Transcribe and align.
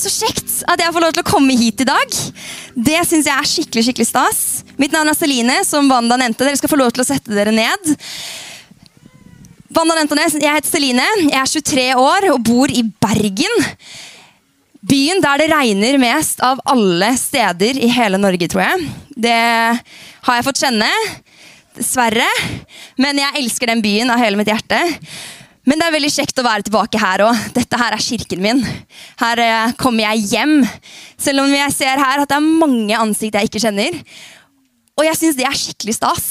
Så 0.00 0.08
kjekt 0.08 0.62
at 0.70 0.80
jeg 0.80 0.92
får 0.94 1.04
lov 1.04 1.12
til 1.12 1.20
å 1.20 1.28
komme 1.28 1.56
hit 1.60 1.82
i 1.84 1.88
dag. 1.88 2.14
Det 2.72 3.00
syns 3.04 3.26
jeg 3.28 3.36
er 3.36 3.48
skikkelig 3.48 3.82
skikkelig 3.84 4.06
stas. 4.08 4.38
Mitt 4.80 4.94
navn 4.94 5.10
er 5.12 5.18
Celine, 5.18 5.58
som 5.68 5.90
Wanda 5.92 6.16
nevnte. 6.20 6.46
Dere 6.46 6.56
skal 6.56 6.72
få 6.72 6.78
lov 6.80 6.94
til 6.94 7.04
å 7.04 7.08
sette 7.08 7.34
dere 7.36 7.52
ned. 7.52 7.90
Wanda 9.76 9.98
nevnte 9.98 10.16
det. 10.16 10.30
Jeg 10.40 10.56
heter 10.56 10.70
Celine, 10.70 11.04
jeg 11.26 11.36
er 11.36 11.52
23 11.52 11.84
år 12.00 12.30
og 12.32 12.40
bor 12.48 12.72
i 12.72 12.84
Bergen. 13.04 13.66
Byen 14.80 15.20
der 15.20 15.42
det 15.42 15.50
regner 15.52 16.00
mest 16.00 16.40
av 16.44 16.62
alle 16.72 17.10
steder 17.20 17.76
i 17.76 17.90
hele 17.92 18.20
Norge, 18.22 18.48
tror 18.48 18.64
jeg. 18.64 18.88
Det 19.20 19.36
har 19.36 20.38
jeg 20.38 20.46
fått 20.46 20.62
kjenne, 20.64 20.88
dessverre. 21.76 22.30
Men 22.96 23.20
jeg 23.20 23.42
elsker 23.42 23.68
den 23.74 23.84
byen 23.84 24.16
av 24.16 24.24
hele 24.24 24.40
mitt 24.40 24.48
hjerte. 24.48 24.80
Men 25.70 25.78
det 25.78 25.86
er 25.86 25.94
veldig 25.94 26.08
kjekt 26.10 26.40
å 26.42 26.42
være 26.42 26.64
tilbake 26.66 26.98
her 26.98 27.22
òg. 27.28 27.42
Dette 27.54 27.78
her 27.78 27.94
er 27.94 28.02
kirken 28.02 28.40
min. 28.42 28.60
Her 29.20 29.42
eh, 29.44 29.74
kommer 29.78 30.02
jeg 30.08 30.24
hjem. 30.32 30.56
Selv 31.14 31.44
om 31.44 31.52
jeg 31.54 31.74
ser 31.76 32.00
her 32.02 32.18
at 32.24 32.32
det 32.32 32.38
er 32.40 32.48
mange 32.64 32.96
ansikt 32.98 33.38
jeg 33.38 33.46
ikke 33.46 33.62
kjenner. 33.62 34.00
Og 34.98 35.06
jeg 35.06 35.20
syns 35.20 35.38
det 35.38 35.46
er 35.46 35.60
skikkelig 35.60 35.94
stas. 35.94 36.26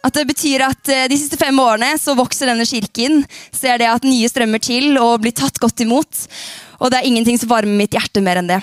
At 0.00 0.16
det 0.16 0.24
betyr 0.30 0.64
at 0.64 0.92
eh, 0.94 1.04
De 1.12 1.18
siste 1.20 1.36
fem 1.36 1.60
årene 1.60 1.90
så 2.00 2.16
vokser 2.16 2.48
denne 2.48 2.64
kirken. 2.64 3.20
Ser 3.52 3.82
det 3.82 3.90
at 3.92 4.08
nye 4.08 4.32
strømmer 4.32 4.64
til 4.64 4.96
og 4.96 5.18
blir 5.26 5.36
tatt 5.36 5.60
godt 5.60 5.84
imot. 5.84 6.24
Og 6.80 6.88
det 6.88 7.02
er 7.02 7.10
ingenting 7.10 7.36
som 7.36 7.52
varmer 7.52 7.76
mitt 7.76 8.00
hjerte 8.00 8.24
mer 8.24 8.40
enn 8.40 8.48
det. 8.48 8.62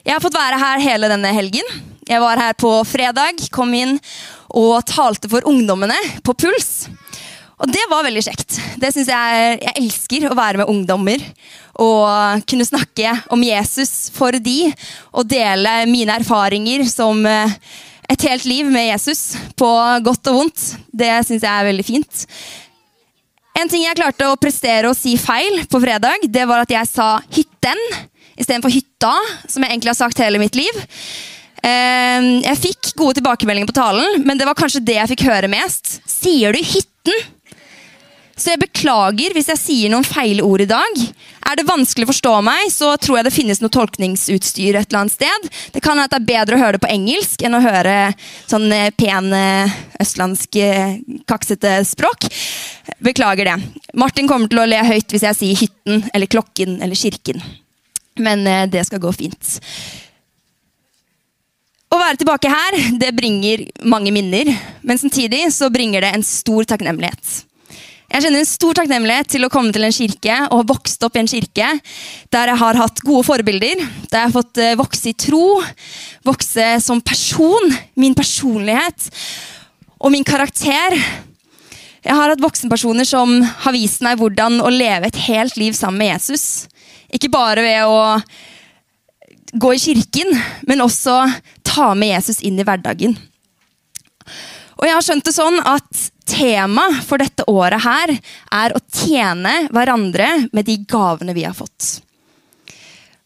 Jeg 0.00 0.16
har 0.16 0.24
fått 0.24 0.40
være 0.40 0.64
her 0.64 0.80
hele 0.80 1.12
denne 1.12 1.36
helgen. 1.36 1.76
Jeg 2.08 2.24
var 2.24 2.40
her 2.40 2.56
på 2.56 2.72
fredag, 2.88 3.44
kom 3.52 3.76
inn 3.76 3.98
og 4.48 4.80
talte 4.88 5.28
for 5.28 5.44
ungdommene 5.48 5.96
på 6.24 6.32
Puls. 6.40 6.86
Og 7.62 7.70
det 7.70 7.84
var 7.90 8.02
veldig 8.06 8.22
kjekt. 8.26 8.58
Det 8.82 8.90
synes 8.94 9.10
Jeg 9.12 9.58
jeg 9.62 9.74
elsker 9.78 10.26
å 10.30 10.36
være 10.38 10.62
med 10.62 10.70
ungdommer. 10.70 11.22
Og 11.82 12.44
kunne 12.50 12.66
snakke 12.66 13.12
om 13.34 13.42
Jesus 13.42 14.10
for 14.14 14.34
de, 14.38 14.70
og 15.10 15.26
dele 15.30 15.82
mine 15.90 16.18
erfaringer 16.20 16.84
som 16.86 17.24
eh, 17.26 17.56
et 18.10 18.26
helt 18.28 18.44
liv 18.46 18.68
med 18.70 18.90
Jesus, 18.92 19.34
på 19.58 19.70
godt 20.04 20.30
og 20.30 20.38
vondt. 20.38 20.66
Det 20.92 21.10
syns 21.26 21.42
jeg 21.42 21.50
er 21.50 21.68
veldig 21.70 21.86
fint. 21.86 22.24
En 23.54 23.70
ting 23.70 23.84
jeg 23.86 23.98
klarte 23.98 24.28
å 24.28 24.38
prestere 24.40 24.90
å 24.90 24.96
si 24.98 25.14
feil 25.20 25.62
på 25.70 25.80
fredag, 25.82 26.26
det 26.26 26.46
var 26.50 26.64
at 26.64 26.74
jeg 26.74 26.90
sa 26.90 27.20
'hytten' 27.22 27.84
istedenfor 28.34 28.70
'hytta', 28.70 29.14
som 29.46 29.62
jeg 29.62 29.70
egentlig 29.70 29.92
har 29.92 30.00
sagt 30.00 30.18
hele 30.18 30.42
mitt 30.42 30.58
liv. 30.58 30.82
Eh, 31.62 32.42
jeg 32.44 32.60
fikk 32.60 32.94
gode 32.98 33.20
tilbakemeldinger 33.20 33.70
på 33.70 33.78
talen, 33.78 34.24
men 34.26 34.38
det 34.38 34.46
var 34.46 34.58
kanskje 34.58 34.82
det 34.84 34.98
jeg 34.98 35.14
fikk 35.14 35.28
høre 35.30 35.48
mest. 35.48 36.00
Sier 36.06 36.52
du 36.52 36.58
'hytten'? 36.58 37.30
Så 38.34 38.50
jeg 38.50 38.62
beklager 38.64 39.34
hvis 39.34 39.48
jeg 39.52 39.60
sier 39.60 39.92
noen 39.92 40.06
feil 40.06 40.40
ord 40.42 40.64
i 40.64 40.68
dag. 40.70 41.00
Er 41.46 41.58
det 41.58 41.66
vanskelig 41.68 42.06
å 42.06 42.10
forstå 42.10 42.32
meg, 42.46 42.66
så 42.72 42.94
tror 42.98 43.18
jeg 43.18 43.28
det 43.28 43.34
finnes 43.34 43.60
noe 43.62 43.72
tolkningsutstyr 43.72 44.78
et 44.78 44.88
eller 44.88 45.04
annet 45.04 45.14
sted. 45.14 45.48
Det 45.74 45.82
kan 45.84 45.98
hende 45.98 46.10
det 46.10 46.18
er 46.18 46.28
bedre 46.32 46.58
å 46.58 46.62
høre 46.62 46.76
det 46.78 46.82
på 46.82 46.90
engelsk 46.90 47.44
enn 47.46 47.58
å 47.58 47.62
høre 47.62 47.96
sånn 48.50 48.66
eh, 48.74 48.90
pen 48.98 49.30
eh, 49.38 49.76
østlandsk 50.02 50.58
eh, 50.58 50.96
kaksete 51.30 51.76
språk. 51.86 52.26
Beklager 53.04 53.52
det. 53.52 53.56
Martin 53.94 54.30
kommer 54.30 54.50
til 54.50 54.64
å 54.64 54.66
le 54.68 54.82
høyt 54.82 55.14
hvis 55.14 55.26
jeg 55.28 55.38
sier 55.38 55.62
hytten 55.62 56.08
eller 56.10 56.30
klokken 56.30 56.80
eller 56.82 56.98
kirken. 56.98 57.42
Men 58.18 58.46
det 58.70 58.84
skal 58.86 59.00
gå 59.02 59.10
fint. 59.10 59.56
Å 61.90 61.98
være 61.98 62.18
tilbake 62.20 62.50
her 62.50 62.76
det 62.98 63.10
bringer 63.14 63.64
mange 63.90 64.12
minner, 64.14 64.50
men 64.86 65.00
samtidig 65.00 65.48
så 65.54 65.66
bringer 65.74 66.02
det 66.02 66.12
en 66.14 66.26
stor 66.26 66.66
takknemlighet. 66.70 67.42
Jeg 68.12 68.20
kjenner 68.20 68.42
en 68.42 68.48
stor 68.48 68.76
takknemlighet 68.76 69.30
til 69.32 69.46
å 69.46 69.50
komme 69.52 69.72
til 69.74 69.86
en 69.86 69.94
kirke 69.94 70.36
og 70.50 70.58
ha 70.60 70.66
vokst 70.74 71.02
opp 71.06 71.16
i 71.16 71.22
en 71.22 71.30
kirke 71.30 71.70
der 72.34 72.52
jeg 72.52 72.60
har 72.60 72.78
hatt 72.78 73.00
gode 73.06 73.24
forbilder, 73.26 73.80
der 74.10 74.18
jeg 74.18 74.28
har 74.28 74.34
fått 74.34 74.60
eh, 74.60 74.76
vokse 74.78 75.10
i 75.10 75.16
tro, 75.18 75.46
vokse 76.26 76.68
som 76.84 77.00
person, 77.02 77.74
min 77.96 78.16
personlighet 78.16 79.08
og 79.98 80.12
min 80.12 80.26
karakter. 80.26 80.98
Jeg 82.04 82.12
har 82.18 82.34
hatt 82.34 82.44
voksenpersoner 82.44 83.08
som 83.08 83.38
har 83.40 83.74
vist 83.74 84.04
meg 84.04 84.20
hvordan 84.20 84.60
å 84.60 84.72
leve 84.72 85.08
et 85.08 85.22
helt 85.24 85.56
liv 85.56 85.76
sammen 85.78 86.02
med 86.04 86.12
Jesus. 86.12 86.66
Ikke 87.08 87.32
bare 87.32 87.64
ved 87.64 87.88
å 87.88 88.18
gå 89.54 89.72
i 89.72 89.80
kirken, 89.80 90.34
men 90.68 90.84
også 90.84 91.22
ta 91.64 91.94
med 91.96 92.12
Jesus 92.12 92.42
inn 92.44 92.58
i 92.60 92.66
hverdagen. 92.66 93.16
Og 94.76 94.86
jeg 94.86 94.96
har 94.96 95.06
skjønt 95.06 95.24
det 95.24 95.34
sånn 95.34 95.60
at 95.62 96.10
Temaet 96.24 97.02
for 97.04 97.20
dette 97.20 97.44
året 97.50 97.84
her 97.84 98.14
er 98.14 98.74
å 98.74 98.80
tjene 98.88 99.68
hverandre 99.74 100.48
med 100.56 100.66
de 100.68 100.78
gavene 100.88 101.34
vi 101.36 101.44
har 101.44 101.56
fått. 101.56 102.00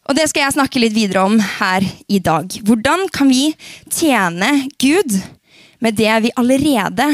Og 0.09 0.17
Det 0.17 0.25
skal 0.31 0.47
jeg 0.47 0.55
snakke 0.57 0.81
litt 0.81 0.95
videre 0.95 1.21
om 1.21 1.37
her 1.37 1.85
i 2.09 2.17
dag. 2.19 2.49
Hvordan 2.65 3.05
kan 3.13 3.29
vi 3.29 3.51
tjene 3.93 4.65
Gud 4.81 5.13
med 5.79 5.99
det 5.99 6.15
vi 6.25 6.33
allerede 6.35 7.05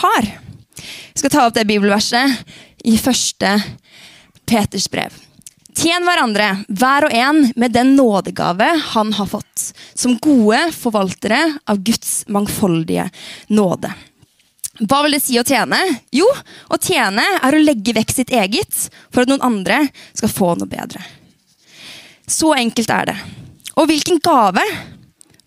har? 0.00 0.30
Jeg 0.78 1.20
skal 1.20 1.34
ta 1.34 1.44
opp 1.44 1.58
det 1.58 1.66
bibelverset 1.68 2.40
i 2.88 2.96
første 2.96 3.52
Peters 4.48 4.88
brev. 4.88 5.12
Tjen 5.78 6.02
hverandre, 6.08 6.64
hver 6.66 7.06
og 7.06 7.12
en, 7.14 7.44
med 7.54 7.76
den 7.76 7.92
nådegave 7.94 8.66
han 8.96 9.12
har 9.14 9.28
fått, 9.30 9.68
som 9.94 10.16
gode 10.18 10.58
forvaltere 10.74 11.42
av 11.70 11.84
Guds 11.86 12.24
mangfoldige 12.32 13.04
nåde. 13.52 13.92
Hva 14.78 15.00
vil 15.02 15.16
det 15.16 15.22
si 15.24 15.38
å 15.40 15.46
tjene? 15.46 15.78
Jo, 16.14 16.26
å 16.70 16.78
tjene 16.78 17.24
er 17.42 17.54
å 17.54 17.62
legge 17.62 17.94
vekk 17.96 18.12
sitt 18.14 18.30
eget 18.30 18.84
for 19.10 19.24
at 19.24 19.30
noen 19.30 19.42
andre 19.42 19.80
skal 20.12 20.30
få 20.30 20.52
noe 20.58 20.70
bedre. 20.70 21.02
Så 22.28 22.52
enkelt 22.54 22.92
er 22.94 23.10
det. 23.10 23.16
Og 23.78 23.88
hvilken 23.90 24.20
gave? 24.22 24.62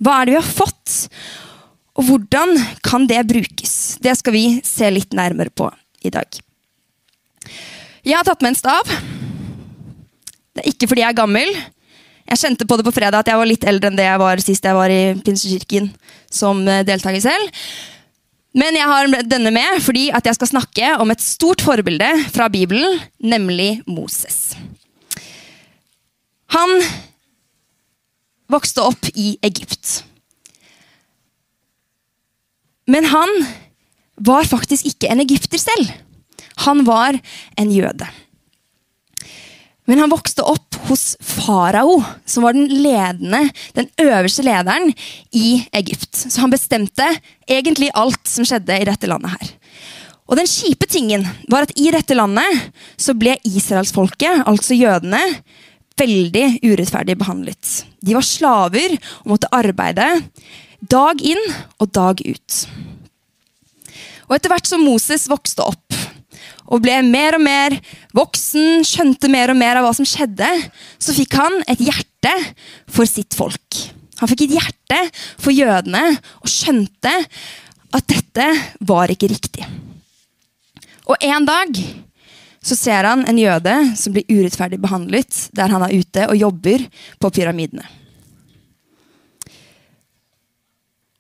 Hva 0.01 0.17
er 0.17 0.27
det 0.27 0.35
vi 0.35 0.41
har 0.41 0.51
fått? 0.57 0.95
Og 1.99 2.07
hvordan 2.07 2.55
kan 2.83 3.05
det 3.07 3.21
brukes? 3.29 3.97
Det 4.03 4.15
skal 4.19 4.35
vi 4.35 4.45
se 4.65 4.89
litt 4.91 5.15
nærmere 5.15 5.53
på 5.53 5.69
i 6.03 6.11
dag. 6.11 6.27
Jeg 8.01 8.17
har 8.17 8.25
tatt 8.25 8.41
med 8.41 8.55
en 8.55 8.59
stav. 8.59 8.91
Det 10.51 10.63
er 10.63 10.71
ikke 10.73 10.89
fordi 10.89 11.05
jeg 11.05 11.13
er 11.13 11.19
gammel. 11.21 11.53
Jeg 12.31 12.41
kjente 12.41 12.67
på 12.67 12.79
det 12.79 12.87
på 12.87 12.95
fredag 12.95 13.21
at 13.21 13.31
jeg 13.31 13.39
var 13.39 13.47
litt 13.47 13.65
eldre 13.67 13.91
enn 13.91 13.99
det 13.99 14.07
jeg 14.07 14.21
var 14.21 14.43
sist 14.43 14.65
jeg 14.65 14.77
var 14.77 14.91
i 14.91 15.01
Pinsekirken 15.23 15.91
som 16.31 16.63
deltaker 16.65 17.23
selv. 17.23 17.63
Men 18.51 18.75
jeg 18.75 18.87
har 18.89 19.11
denne 19.31 19.51
med 19.55 19.79
fordi 19.83 20.09
at 20.11 20.27
jeg 20.27 20.35
skal 20.35 20.51
snakke 20.51 20.91
om 20.99 21.11
et 21.13 21.23
stort 21.23 21.63
forbilde 21.63 22.09
fra 22.35 22.49
Bibelen, 22.51 22.99
nemlig 23.23 23.79
Moses. 23.87 24.57
Han 26.51 26.81
vokste 28.51 28.83
opp 28.83 29.07
i 29.15 29.37
Egypt. 29.47 30.01
Men 32.91 33.07
han 33.07 33.29
var 34.19 34.49
faktisk 34.49 34.89
ikke 34.89 35.07
en 35.13 35.23
egypter 35.23 35.61
selv. 35.61 35.93
Han 36.65 36.83
var 36.85 37.15
en 37.57 37.71
jøde. 37.71 38.07
Men 39.89 40.01
han 40.03 40.11
vokste 40.11 40.45
opp 40.45 40.77
hos 40.87 41.15
farao, 41.25 41.97
som 42.25 42.45
var 42.45 42.55
den 42.55 42.69
ledende, 42.69 43.47
den 43.77 43.89
øverste 44.01 44.45
lederen 44.45 44.91
i 45.35 45.63
Egypt. 45.73 46.13
Så 46.15 46.43
han 46.43 46.53
bestemte 46.53 47.07
egentlig 47.49 47.89
alt 47.97 48.21
som 48.29 48.47
skjedde 48.47 48.77
i 48.77 48.87
dette 48.87 49.09
landet 49.09 49.33
her. 49.33 49.51
Og 50.31 50.37
den 50.39 50.47
kjipe 50.47 50.87
tingen 50.87 51.25
var 51.51 51.65
at 51.65 51.73
i 51.75 51.89
dette 51.91 52.15
landet 52.15 52.69
så 52.99 53.15
ble 53.17 53.35
israelsfolket, 53.47 54.45
altså 54.47 54.77
jødene, 54.77 55.19
veldig 55.99 56.45
urettferdig 56.63 57.17
behandlet. 57.19 57.71
De 58.01 58.15
var 58.15 58.25
slaver 58.25 58.95
og 58.95 59.33
måtte 59.33 59.51
arbeide 59.53 60.07
dag 60.81 61.19
inn 61.21 61.41
og 61.81 61.91
dag 61.93 62.23
ut. 62.25 62.61
Og 64.29 64.37
etter 64.37 64.53
hvert 64.53 64.69
som 64.69 64.85
Moses 64.87 65.27
vokste 65.29 65.65
opp, 65.67 66.00
og 66.71 66.83
ble 66.83 66.97
mer 67.03 67.35
og 67.35 67.43
mer 67.43 67.75
voksen, 68.15 68.85
skjønte 68.87 69.29
mer 69.31 69.51
og 69.51 69.59
mer 69.59 69.79
av 69.79 69.87
hva 69.87 69.95
som 69.95 70.07
skjedde, 70.07 70.47
så 71.01 71.15
fikk 71.15 71.35
han 71.39 71.59
et 71.71 71.83
hjerte 71.83 72.35
for 72.87 73.09
sitt 73.09 73.35
folk. 73.35 73.81
Han 74.21 74.29
fikk 74.29 74.45
et 74.45 74.55
hjerte 74.59 74.99
for 75.41 75.51
jødene 75.55 76.03
og 76.39 76.51
skjønte 76.51 77.13
at 77.91 78.07
dette 78.07 78.47
var 78.87 79.11
ikke 79.11 79.31
riktig. 79.31 79.65
Og 81.09 81.17
en 81.19 81.47
dag 81.47 81.81
så 82.61 82.77
ser 82.77 83.07
han 83.09 83.25
en 83.27 83.39
jøde 83.41 83.73
som 83.97 84.13
blir 84.13 84.29
urettferdig 84.29 84.77
behandlet 84.81 85.47
der 85.57 85.73
han 85.73 85.83
er 85.83 85.95
ute 85.97 86.27
og 86.29 86.37
jobber 86.37 86.85
på 87.19 87.33
pyramidene. 87.33 87.83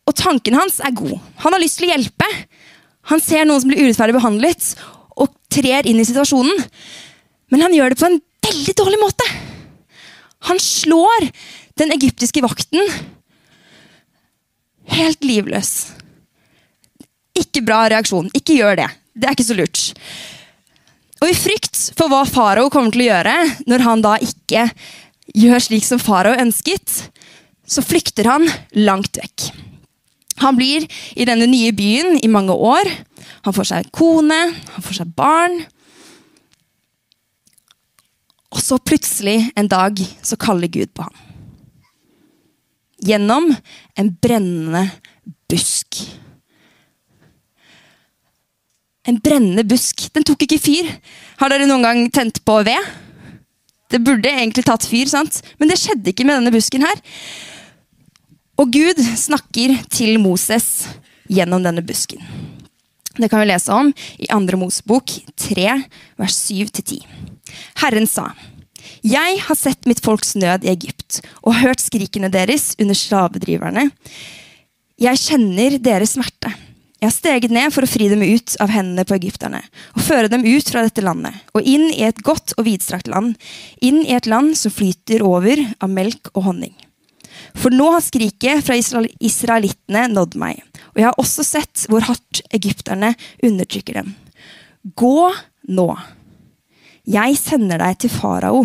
Og 0.07 0.15
tanken 0.17 0.57
hans 0.57 0.79
er 0.83 0.93
god. 0.95 1.17
Han 1.43 1.55
har 1.55 1.61
lyst 1.61 1.79
til 1.79 1.87
å 1.87 1.93
hjelpe. 1.93 2.27
Han 3.09 3.21
ser 3.23 3.47
noen 3.47 3.63
som 3.63 3.71
blir 3.71 3.81
urettferdig 3.85 4.15
behandlet, 4.17 4.73
trer 5.51 5.87
inn 5.89 5.99
i 6.01 6.07
situasjonen. 6.07 6.65
Men 7.51 7.65
han 7.65 7.75
gjør 7.75 7.93
det 7.93 7.99
på 7.99 8.07
en 8.07 8.19
veldig 8.47 8.75
dårlig 8.79 8.99
måte. 9.01 9.27
Han 10.49 10.59
slår 10.61 11.27
den 11.79 11.93
egyptiske 11.93 12.41
vakten 12.43 12.79
helt 14.91 15.23
livløs. 15.23 15.91
Ikke 17.37 17.63
bra 17.65 17.85
reaksjon. 17.91 18.29
Ikke 18.35 18.57
gjør 18.57 18.81
det. 18.81 18.89
Det 19.13 19.27
er 19.27 19.35
ikke 19.35 19.47
så 19.47 19.57
lurt. 19.57 19.83
Og 21.21 21.29
i 21.29 21.37
frykt 21.37 21.77
for 21.97 22.09
hva 22.11 22.23
farao 22.25 22.71
kommer 22.73 22.93
til 22.93 23.05
å 23.05 23.09
gjøre 23.11 23.35
når 23.69 23.85
han 23.85 24.03
da 24.03 24.15
ikke 24.23 24.65
gjør 25.37 25.63
slik 25.63 25.85
som 25.85 26.01
farao 26.01 26.33
ønsket, 26.41 26.95
så 27.63 27.83
flykter 27.85 28.27
han 28.27 28.47
langt 28.75 29.19
vekk. 29.21 29.51
Han 30.41 30.57
blir 30.57 30.87
i 31.15 31.27
denne 31.27 31.47
nye 31.49 31.71
byen 31.75 32.17
i 32.21 32.29
mange 32.31 32.53
år. 32.53 32.89
Han 33.45 33.55
får 33.55 33.69
seg 33.71 33.91
kone, 33.95 34.39
han 34.75 34.85
får 34.85 35.01
seg 35.01 35.13
barn. 35.17 35.61
Og 38.51 38.59
så 38.59 38.79
plutselig 38.83 39.51
en 39.55 39.69
dag 39.71 39.99
så 40.25 40.39
kaller 40.39 40.71
Gud 40.71 40.91
på 40.95 41.05
ham. 41.05 41.19
Gjennom 43.01 43.47
en 43.97 44.09
brennende 44.21 44.83
busk. 45.49 46.01
En 49.07 49.17
brennende 49.23 49.65
busk. 49.65 50.03
Den 50.13 50.25
tok 50.27 50.43
ikke 50.45 50.61
fyr. 50.61 50.91
Har 51.41 51.49
dere 51.49 51.69
noen 51.69 51.85
gang 51.85 52.03
tent 52.13 52.43
på 52.45 52.59
ved? 52.67 52.91
Det 53.91 53.99
burde 54.03 54.29
egentlig 54.29 54.63
tatt 54.67 54.85
fyr, 54.87 55.09
sant? 55.11 55.41
men 55.59 55.71
det 55.71 55.79
skjedde 55.81 56.13
ikke 56.13 56.27
med 56.27 56.37
denne 56.39 56.53
busken 56.53 56.85
her. 56.85 57.01
Og 58.61 58.69
Gud 58.69 58.99
snakker 59.17 59.71
til 59.89 60.19
Moses 60.21 60.83
gjennom 61.31 61.63
denne 61.65 61.81
busken. 61.81 62.21
Det 63.17 63.25
kan 63.31 63.41
vi 63.41 63.47
lese 63.49 63.73
om 63.73 63.89
i 64.21 64.27
2. 64.29 64.57
Mosebok 64.61 65.15
3, 65.41 65.63
vers 66.21 66.35
7-10. 66.45 66.99
Herren 67.81 68.05
sa, 68.05 68.27
Jeg 69.01 69.39
har 69.47 69.57
sett 69.57 69.89
mitt 69.89 70.03
folks 70.05 70.35
nød 70.37 70.67
i 70.67 70.69
Egypt 70.75 71.23
og 71.41 71.57
hørt 71.63 71.81
skrikene 71.81 72.29
deres 72.29 72.75
under 72.77 72.97
slavedriverne. 72.97 73.87
Jeg 75.01 75.23
kjenner 75.23 75.79
deres 75.81 76.13
smerte. 76.13 76.53
Jeg 77.01 77.09
har 77.09 77.17
steget 77.17 77.57
ned 77.57 77.73
for 77.73 77.81
å 77.81 77.89
fri 77.89 78.11
dem 78.11 78.21
ut 78.21 78.59
av 78.61 78.69
hendene 78.69 79.07
på 79.09 79.17
egypterne 79.17 79.63
og 79.95 80.05
føre 80.05 80.29
dem 80.29 80.45
ut 80.45 80.69
fra 80.69 80.85
dette 80.85 81.01
landet 81.01 81.33
og 81.57 81.65
inn 81.65 81.89
i 81.89 82.05
et 82.05 82.21
godt 82.21 82.53
og 82.59 82.67
vidstrakt 82.69 83.09
land, 83.09 83.33
inn 83.81 84.03
i 84.05 84.13
et 84.13 84.29
land 84.29 84.53
som 84.59 84.69
flyter 84.75 85.25
over 85.25 85.65
av 85.81 85.89
melk 85.89 86.29
og 86.35 86.51
honning. 86.51 86.77
For 87.57 87.73
nå 87.73 87.89
har 87.95 88.03
skriket 88.03 88.63
fra 88.65 88.77
israelittene 88.77 90.05
nådd 90.11 90.37
meg, 90.39 90.61
og 90.93 91.01
jeg 91.01 91.07
har 91.09 91.21
også 91.21 91.45
sett 91.45 91.85
hvor 91.91 92.05
hardt 92.07 92.43
egypterne 92.55 93.13
undertrykker 93.43 94.01
dem. 94.01 94.13
Gå 94.97 95.31
nå. 95.71 95.89
Jeg 97.11 97.37
sender 97.39 97.81
deg 97.81 97.99
til 98.01 98.13
farao. 98.13 98.63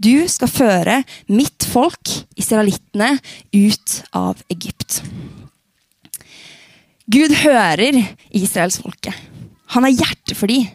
Du 0.00 0.24
skal 0.32 0.48
føre 0.48 0.96
mitt 1.28 1.66
folk, 1.68 2.12
israelittene, 2.40 3.12
ut 3.52 3.96
av 4.16 4.40
Egypt. 4.52 5.02
Gud 7.10 7.34
hører 7.42 7.98
israelsfolket. 8.30 9.16
Han 9.74 9.86
har 9.86 9.96
hjerte 9.96 10.36
for 10.38 10.50
dem. 10.50 10.68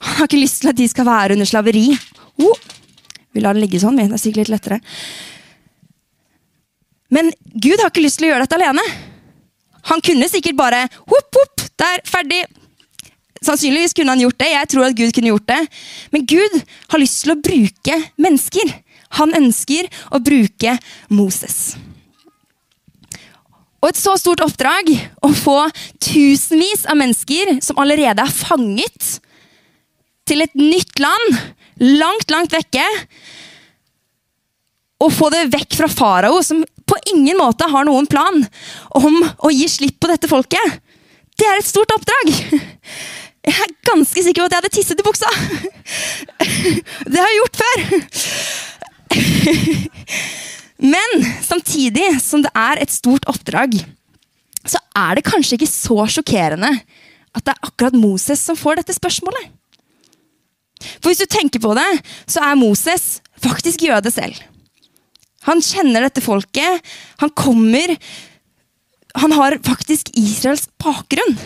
Han 0.00 0.20
har 0.20 0.28
ikke 0.28 0.40
lyst 0.40 0.62
til 0.62 0.70
at 0.70 0.78
de 0.78 0.86
skal 0.88 1.06
være 1.08 1.34
under 1.34 1.48
slaveri. 1.48 1.90
Oh, 2.38 2.60
vi 3.34 3.42
lar 3.42 3.56
den 3.56 3.64
ligge 3.64 3.80
sånn, 3.82 3.98
det 3.98 4.06
er 4.06 4.22
sikkert 4.22 4.46
litt 4.46 4.54
lettere. 4.54 4.80
Men 7.12 7.30
Gud 7.54 7.80
har 7.80 7.90
ikke 7.90 8.04
lyst 8.04 8.20
til 8.20 8.28
å 8.28 8.32
gjøre 8.32 8.44
dette 8.44 8.58
alene. 8.58 8.84
Han 9.88 10.02
kunne 10.04 10.28
sikkert 10.28 10.58
bare 10.58 10.84
hopp, 11.08 11.38
hopp, 11.38 11.64
der, 11.80 12.02
ferdig. 12.08 12.42
Sannsynligvis 13.44 13.94
kunne 13.96 14.12
han 14.12 14.22
gjort 14.22 14.40
det. 14.42 14.50
Jeg 14.52 14.70
tror 14.72 14.88
at 14.88 14.96
Gud 14.98 15.14
kunne 15.16 15.32
gjort 15.32 15.48
det. 15.48 15.60
Men 16.12 16.26
Gud 16.28 16.58
har 16.92 17.00
lyst 17.00 17.22
til 17.24 17.34
å 17.34 17.40
bruke 17.40 18.00
mennesker. 18.20 18.74
Han 19.20 19.32
ønsker 19.38 19.88
å 20.12 20.20
bruke 20.20 20.74
Moses. 21.08 21.78
Og 23.78 23.92
et 23.92 24.00
så 24.00 24.16
stort 24.18 24.42
oppdrag 24.42 24.90
å 25.22 25.30
få 25.38 25.60
tusenvis 26.02 26.84
av 26.90 26.98
mennesker 26.98 27.60
som 27.64 27.78
allerede 27.78 28.24
er 28.24 28.34
fanget, 28.34 29.18
til 30.28 30.42
et 30.44 30.58
nytt 30.58 30.98
land, 31.00 31.38
langt, 31.80 32.26
langt 32.34 32.52
vekke. 32.52 32.84
Og 35.00 35.14
få 35.14 35.30
det 35.32 35.46
vekk 35.54 35.78
fra 35.78 35.88
farao, 35.88 36.42
som 36.44 36.66
på 36.88 36.98
ingen 37.12 37.38
måte 37.38 37.68
har 37.70 37.86
noen 37.88 38.08
plan 38.10 38.42
om 38.98 39.18
å 39.44 39.52
gi 39.52 39.68
slipp 39.70 39.98
på 40.00 40.10
dette 40.10 40.30
folket. 40.30 40.78
Det 41.38 41.46
er 41.46 41.60
et 41.60 41.68
stort 41.68 41.92
oppdrag. 41.94 42.32
Jeg 43.48 43.54
er 43.64 43.76
ganske 43.86 44.22
sikker 44.24 44.42
på 44.42 44.48
at 44.48 44.54
jeg 44.54 44.60
hadde 44.60 44.74
tisset 44.74 44.98
i 45.00 45.04
buksa. 45.06 45.28
Det 47.08 47.20
har 47.20 47.30
jeg 47.30 47.38
gjort 47.38 47.60
før. 47.62 47.76
Men 50.94 51.14
samtidig 51.42 52.08
som 52.22 52.42
det 52.44 52.52
er 52.54 52.82
et 52.82 52.92
stort 52.92 53.24
oppdrag, 53.30 53.78
så 54.68 54.82
er 54.98 55.16
det 55.16 55.26
kanskje 55.26 55.56
ikke 55.56 55.70
så 55.70 56.04
sjokkerende 56.18 56.74
at 57.36 57.46
det 57.46 57.54
er 57.54 57.70
akkurat 57.70 57.96
Moses 57.96 58.42
som 58.42 58.58
får 58.58 58.82
dette 58.82 58.96
spørsmålet. 58.96 59.48
For 61.00 61.10
hvis 61.10 61.22
du 61.22 61.26
tenker 61.30 61.62
på 61.62 61.72
det, 61.78 61.88
så 62.30 62.42
er 62.44 62.58
Moses 62.58 63.18
faktisk 63.42 63.86
jøde 63.88 64.12
selv. 64.14 64.36
Han 65.48 65.62
kjenner 65.64 66.04
dette 66.04 66.24
folket. 66.24 66.84
Han 67.22 67.32
kommer 67.36 67.96
Han 69.18 69.32
har 69.32 69.56
faktisk 69.64 70.12
israelsk 70.20 70.68
bakgrunn. 70.78 71.38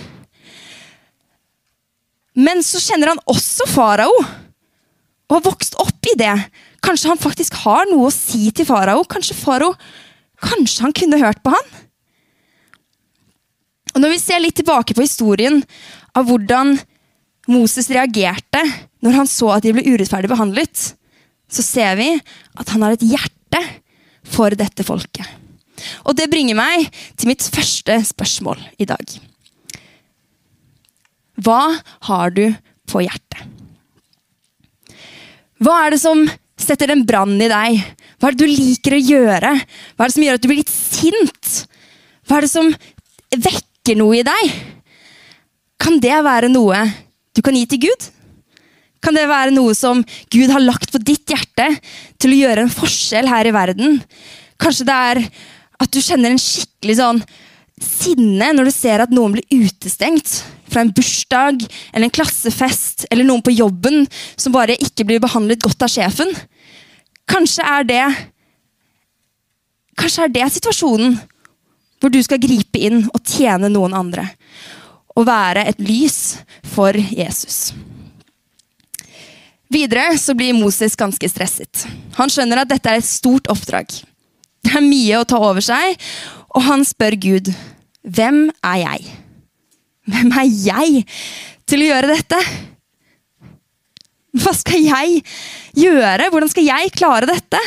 Men 2.35 2.63
så 2.65 2.81
kjenner 2.83 3.13
han 3.13 3.21
også 3.31 3.69
farao, 3.71 4.13
og 4.13 5.37
har 5.37 5.45
vokst 5.47 5.77
opp 5.81 6.09
i 6.11 6.17
det. 6.19 6.35
Kanskje 6.85 7.13
han 7.13 7.21
faktisk 7.21 7.57
har 7.63 7.87
noe 7.89 8.09
å 8.09 8.15
si 8.15 8.51
til 8.53 8.67
farao. 8.69 9.05
Kanskje 9.09 9.39
farao 9.39 9.77
Kanskje 10.43 10.83
han 10.83 10.95
kunne 10.97 11.21
hørt 11.23 11.39
på 11.45 11.53
han? 11.55 11.69
Og 13.95 14.01
Når 14.03 14.11
vi 14.15 14.23
ser 14.23 14.41
litt 14.43 14.57
tilbake 14.59 14.97
på 14.97 15.05
historien 15.05 15.61
av 16.19 16.27
hvordan 16.27 16.75
Moses 17.53 17.91
reagerte 17.93 18.63
når 19.05 19.21
han 19.21 19.31
så 19.31 19.53
at 19.55 19.63
de 19.63 19.75
ble 19.77 19.85
urettferdig 19.87 20.31
behandlet, 20.33 20.83
så 21.47 21.63
ser 21.63 21.95
vi 22.01 22.09
at 22.17 22.73
han 22.75 22.83
har 22.83 22.97
et 22.97 23.07
hjerte 23.07 23.61
for 24.33 24.55
dette 24.59 24.85
folket. 24.87 25.27
Og 26.07 26.17
det 26.17 26.31
bringer 26.31 26.57
meg 26.59 26.89
til 27.19 27.31
mitt 27.31 27.45
første 27.53 27.99
spørsmål 28.13 28.61
i 28.83 28.87
dag. 28.89 29.17
Hva 31.43 31.63
har 32.09 32.35
du 32.37 32.45
på 32.91 33.03
hjertet? 33.03 33.49
Hva 35.63 35.79
er 35.85 35.95
det 35.95 36.01
som 36.03 36.25
setter 36.59 36.91
en 36.93 37.05
brann 37.07 37.37
i 37.39 37.51
deg? 37.51 37.83
Hva 38.19 38.31
er 38.31 38.37
det 38.37 38.45
du 38.45 38.51
liker 38.51 38.97
å 38.97 39.03
gjøre? 39.03 39.53
Hva 39.95 40.05
er 40.05 40.11
det 40.11 40.17
som 40.17 40.25
gjør 40.27 40.39
at 40.39 40.43
du 40.43 40.51
blir 40.51 40.61
litt 40.63 40.73
sint? 40.73 41.53
Hva 42.27 42.39
er 42.39 42.47
det 42.47 42.53
som 42.53 42.73
vekker 43.33 43.99
noe 43.99 44.21
i 44.21 44.27
deg? 44.27 44.57
Kan 45.83 45.99
det 46.03 46.19
være 46.23 46.51
noe 46.53 46.85
du 47.35 47.43
kan 47.43 47.57
gi 47.57 47.65
til 47.71 47.87
Gud? 47.89 48.11
Kan 49.03 49.19
det 49.19 49.27
være 49.31 49.55
noe 49.55 49.75
som 49.75 50.03
Gud 50.31 50.53
har 50.55 50.63
lagt 50.63 50.93
på 50.95 51.01
ditt 51.03 51.27
hjerte 51.31 51.69
til 52.23 52.35
å 52.35 52.41
gjøre 52.45 52.67
en 52.67 52.73
forskjell 52.73 53.31
her 53.31 53.49
i 53.49 53.55
verden? 53.55 53.99
Kanskje 54.63 54.87
det 54.87 54.99
er 55.11 55.23
at 55.83 55.91
du 55.91 55.99
kjenner 55.99 56.31
en 56.31 56.43
skikkelig 56.43 56.99
sånn 57.01 57.23
sinne 57.83 58.53
når 58.55 58.69
du 58.69 58.75
ser 58.75 59.03
at 59.03 59.15
noen 59.15 59.35
blir 59.35 59.65
utestengt 59.67 60.43
fra 60.71 60.85
en 60.85 60.93
bursdag 60.95 61.65
eller 61.93 62.07
en 62.07 62.15
klassefest 62.15 63.07
eller 63.11 63.27
noen 63.27 63.43
på 63.45 63.55
jobben 63.55 64.07
som 64.37 64.55
bare 64.55 64.79
ikke 64.79 65.07
blir 65.09 65.23
behandlet 65.23 65.63
godt 65.63 65.83
av 65.83 65.91
sjefen. 65.93 66.31
Kanskje 67.29 67.67
er 67.67 67.89
det 67.89 68.05
Kanskje 69.99 70.25
er 70.25 70.31
det 70.33 70.47
situasjonen 70.55 71.19
hvor 72.01 72.11
du 72.11 72.19
skal 72.25 72.41
gripe 72.43 72.81
inn 72.81 73.05
og 73.13 73.21
tjene 73.29 73.69
noen 73.71 73.93
andre. 73.95 74.25
Og 75.15 75.29
være 75.29 75.67
et 75.69 75.83
lys 75.85 76.41
for 76.73 76.97
Jesus. 76.97 77.75
Videre 79.73 80.19
så 80.21 80.35
blir 80.37 80.57
Moses 80.57 80.97
ganske 80.99 81.29
stresset. 81.31 81.87
Han 82.19 82.33
skjønner 82.33 82.63
at 82.63 82.73
dette 82.73 82.91
er 82.91 83.01
et 83.01 83.09
stort 83.09 83.49
oppdrag. 83.53 83.89
Det 84.63 84.75
er 84.77 84.85
mye 84.85 85.21
å 85.21 85.29
ta 85.29 85.39
over 85.41 85.65
seg, 85.65 85.97
og 86.53 86.67
han 86.67 86.85
spør 86.87 87.17
Gud, 87.23 87.49
hvem 88.03 88.45
er 88.67 88.83
jeg? 88.83 89.15
Hvem 90.13 90.35
er 90.43 90.51
jeg 90.51 91.07
til 91.71 91.85
å 91.85 91.89
gjøre 91.89 92.11
dette? 92.11 92.41
Hva 94.43 94.53
skal 94.57 94.85
jeg 94.85 95.23
gjøre? 95.79 96.29
Hvordan 96.33 96.53
skal 96.53 96.67
jeg 96.67 96.93
klare 96.97 97.29
dette? 97.31 97.61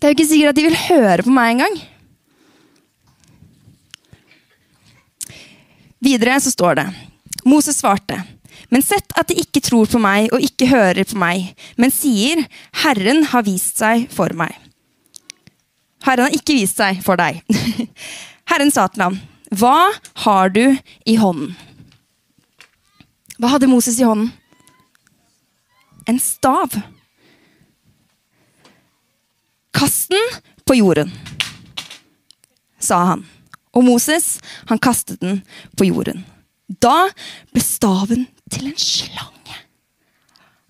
Det 0.00 0.06
er 0.06 0.12
jo 0.12 0.16
ikke 0.16 0.28
sikkert 0.30 0.54
at 0.54 0.58
de 0.58 0.66
vil 0.66 0.82
høre 0.88 1.26
på 1.26 1.34
meg 1.34 1.54
engang. 1.54 1.78
Videre 6.00 6.38
så 6.40 6.52
står 6.54 6.78
det 6.80 6.86
Moses 7.44 7.76
svarte. 7.82 8.16
Men 8.70 8.84
sett 8.86 9.12
at 9.18 9.30
de 9.30 9.38
ikke 9.42 9.62
tror 9.66 9.88
på 9.90 9.98
meg 10.02 10.30
og 10.34 10.42
ikke 10.46 10.68
hører 10.70 11.06
på 11.08 11.18
meg, 11.18 11.50
men 11.80 11.92
sier, 11.94 12.44
Herren 12.84 13.24
har 13.32 13.46
vist 13.46 13.80
seg 13.82 14.06
for 14.14 14.30
meg. 14.38 14.54
Herren 16.06 16.28
har 16.28 16.36
ikke 16.36 16.56
vist 16.56 16.78
seg 16.80 17.02
for 17.04 17.18
deg. 17.20 17.42
Herren 18.50 18.70
sa 18.72 18.86
til 18.90 19.04
ham, 19.08 19.18
hva 19.50 19.90
har 20.24 20.54
du 20.54 20.62
i 21.06 21.16
hånden? 21.18 21.56
Hva 23.40 23.56
hadde 23.56 23.70
Moses 23.70 23.98
i 23.98 24.06
hånden? 24.06 24.30
En 26.08 26.18
stav. 26.22 26.74
Kast 29.74 30.10
den 30.12 30.26
på 30.66 30.76
jorden, 30.78 31.10
sa 32.78 33.02
han. 33.12 33.24
Og 33.74 33.86
Moses, 33.86 34.38
han 34.68 34.80
kastet 34.82 35.20
den 35.22 35.40
på 35.78 35.86
jorden. 35.88 36.24
Da 36.82 37.08
ble 37.54 37.62
staven 37.64 38.26
til 38.52 38.70
en 38.70 38.80
slange. 38.80 39.58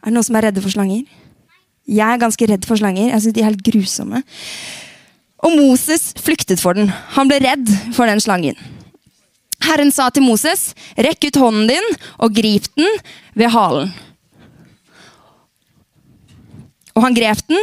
Er 0.00 0.08
det 0.08 0.16
noen 0.16 0.26
som 0.26 0.38
er 0.38 0.48
redde 0.48 0.62
for 0.64 0.72
slanger? 0.72 1.04
Jeg 1.90 2.06
er 2.06 2.20
ganske 2.22 2.46
redd 2.46 2.66
for 2.68 2.80
slanger. 2.80 3.10
Jeg 3.10 3.22
synes 3.24 3.36
De 3.36 3.42
er 3.42 3.50
helt 3.50 3.64
grusomme. 3.66 4.22
Og 5.40 5.56
Moses 5.56 6.12
flyktet 6.20 6.60
for 6.60 6.76
den. 6.76 6.92
Han 7.16 7.30
ble 7.30 7.40
redd 7.42 7.72
for 7.96 8.06
den 8.06 8.20
slangen. 8.20 8.58
Herren 9.60 9.92
sa 9.92 10.08
til 10.08 10.24
Moses, 10.24 10.74
'Rekk 10.96 11.28
ut 11.28 11.36
hånden 11.36 11.68
din 11.68 11.88
og 12.18 12.32
grip 12.32 12.64
den 12.76 12.88
ved 13.34 13.50
halen.' 13.52 13.92
Og 16.96 17.02
han 17.04 17.14
grep 17.14 17.38
den, 17.48 17.58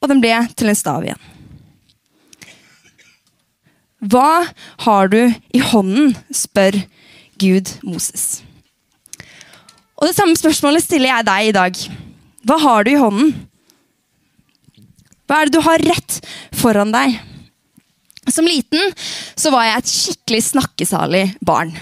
og 0.00 0.08
den 0.08 0.20
ble 0.20 0.36
til 0.56 0.68
en 0.68 0.78
stav 0.78 1.02
igjen. 1.04 1.20
Hva 4.02 4.46
har 4.86 5.08
du 5.08 5.20
i 5.54 5.58
hånden? 5.62 6.16
spør 6.32 6.74
Gud 7.42 7.74
Moses. 7.82 8.42
Og 9.98 10.08
Det 10.08 10.16
samme 10.16 10.38
spørsmålet 10.38 10.84
stiller 10.84 11.12
jeg 11.12 11.26
deg 11.28 11.48
i 11.48 11.56
dag. 11.56 11.80
Hva 12.46 12.58
har 12.58 12.86
du 12.86 12.92
i 12.92 12.98
hånden? 12.98 13.34
Hva 15.26 15.40
er 15.40 15.48
det 15.48 15.56
du 15.56 15.62
har 15.64 15.82
rett 15.86 16.18
foran 16.58 16.90
deg? 16.94 17.18
Som 18.30 18.46
liten 18.46 18.92
så 19.38 19.50
var 19.54 19.66
jeg 19.66 19.80
et 19.80 19.92
skikkelig 19.92 20.42
snakkesalig 20.50 21.24
barn. 21.42 21.72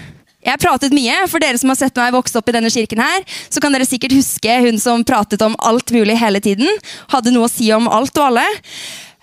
Jeg 0.41 0.61
pratet 0.61 0.95
mye. 0.97 1.17
For 1.29 1.43
dere 1.43 1.61
som 1.61 1.73
har 1.73 1.79
sett 1.81 1.97
meg 2.01 2.15
vokse 2.17 2.39
opp 2.41 2.49
i 2.49 2.55
denne 2.57 2.73
kirken, 2.73 3.01
her, 3.03 3.25
så 3.53 3.61
kan 3.61 3.75
dere 3.75 3.89
sikkert 3.89 4.17
huske 4.17 4.61
hun 4.65 4.81
som 4.81 5.05
pratet 5.05 5.43
om 5.45 5.57
alt 5.61 5.93
mulig 5.93 6.17
hele 6.21 6.41
tiden. 6.45 6.69
Hadde 7.13 7.33
noe 7.35 7.49
å 7.49 7.53
si 7.53 7.69
om 7.77 7.89
alt 7.93 8.17
og 8.17 8.31
alle. 8.31 8.47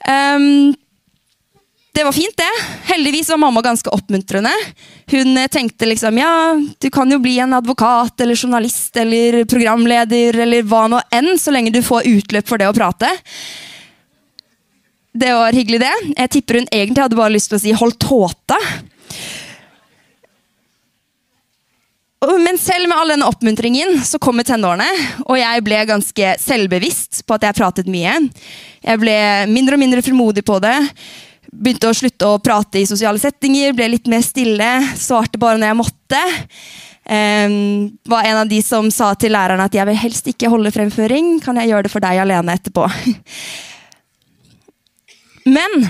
Um, 0.06 0.76
det 1.98 2.04
var 2.04 2.14
fint, 2.14 2.38
det. 2.38 2.66
Heldigvis 2.94 3.30
var 3.30 3.38
mamma 3.42 3.62
ganske 3.62 3.90
oppmuntrende. 3.90 4.52
Hun 5.10 5.38
eh, 5.38 5.48
tenkte 5.48 5.88
liksom 5.90 6.18
ja, 6.18 6.30
du 6.80 6.90
kan 6.94 7.10
jo 7.12 7.18
bli 7.20 7.40
en 7.42 7.56
advokat 7.58 8.22
eller 8.22 8.38
journalist 8.38 8.98
eller 9.02 9.40
programleder 9.50 10.38
eller 10.46 10.68
hva 10.70 10.84
nå 10.94 11.00
enn, 11.10 11.32
så 11.42 11.56
lenge 11.56 11.74
du 11.74 11.82
får 11.82 12.06
utløp 12.06 12.46
for 12.46 12.62
det 12.62 12.70
å 12.70 12.76
prate. 12.78 13.10
Det 15.18 15.34
var 15.34 15.58
hyggelig, 15.58 15.82
det. 15.82 15.96
Jeg 16.14 16.34
tipper 16.36 16.62
hun 16.62 16.70
egentlig 16.70 17.02
hadde 17.02 17.18
bare 17.18 17.34
lyst 17.34 17.50
til 17.50 17.58
å 17.58 17.64
si 17.66 17.74
'hold 17.74 17.98
tåta'. 17.98 18.62
Men 22.28 22.58
selv 22.62 22.90
med 22.90 22.98
all 22.98 23.10
denne 23.10 23.26
oppmuntringen 23.26 24.04
så 24.06 24.20
kom 24.20 24.38
tenårene, 24.38 24.88
og 25.26 25.38
jeg 25.38 25.64
ble 25.66 25.86
ganske 25.86 26.34
selvbevisst 26.42 27.26
på 27.26 27.34
at 27.38 27.46
jeg 27.46 27.58
pratet 27.58 27.90
mye. 27.90 28.20
Jeg 28.86 29.02
ble 29.02 29.18
mindre 29.50 29.78
og 29.78 29.82
mindre 29.82 30.02
frimodig 30.06 30.46
på 30.46 30.62
det. 30.62 30.78
Begynte 31.58 31.90
å 31.90 31.96
slutte 31.98 32.28
å 32.30 32.42
prate 32.44 32.82
i 32.82 32.88
sosiale 32.90 33.20
settinger, 33.22 33.74
ble 33.74 33.90
litt 33.96 34.10
mer 34.12 34.22
stille. 34.26 34.70
Svarte 35.00 35.40
bare 35.42 35.58
når 35.58 35.72
jeg 35.72 35.80
måtte. 35.80 36.22
Um, 37.08 37.88
var 38.12 38.28
en 38.28 38.42
av 38.44 38.50
de 38.52 38.60
som 38.62 38.90
sa 38.92 39.14
til 39.16 39.32
læreren 39.32 39.64
at 39.64 39.74
jeg 39.74 39.88
vil 39.88 40.00
helst 40.02 40.28
ikke 40.30 40.52
holde 40.52 40.74
fremføring. 40.76 41.38
Kan 41.44 41.58
jeg 41.62 41.72
gjøre 41.72 41.88
det 41.88 41.94
for 41.94 42.04
deg 42.04 42.20
alene 42.22 42.58
etterpå? 42.58 42.86
Men 45.58 45.88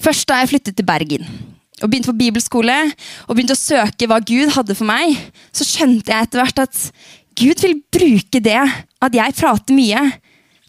først 0.00 0.28
da 0.30 0.40
jeg 0.40 0.52
flyttet 0.54 0.78
til 0.78 0.88
Bergen 0.88 1.28
og 1.78 1.90
begynte 1.90 2.10
på 2.10 2.18
bibelskole 2.18 2.74
og 3.28 3.36
begynte 3.36 3.54
å 3.54 3.60
søke 3.60 4.08
hva 4.10 4.18
Gud 4.24 4.50
hadde 4.56 4.74
for 4.74 4.88
meg, 4.88 5.14
så 5.54 5.66
skjønte 5.66 6.10
jeg 6.10 6.26
etter 6.26 6.42
hvert 6.42 6.62
at 6.64 6.80
Gud 7.38 7.62
vil 7.62 7.76
bruke 7.94 8.40
det 8.42 8.58
at 8.58 9.14
jeg 9.14 9.36
prater 9.38 9.76
mye, 9.76 10.08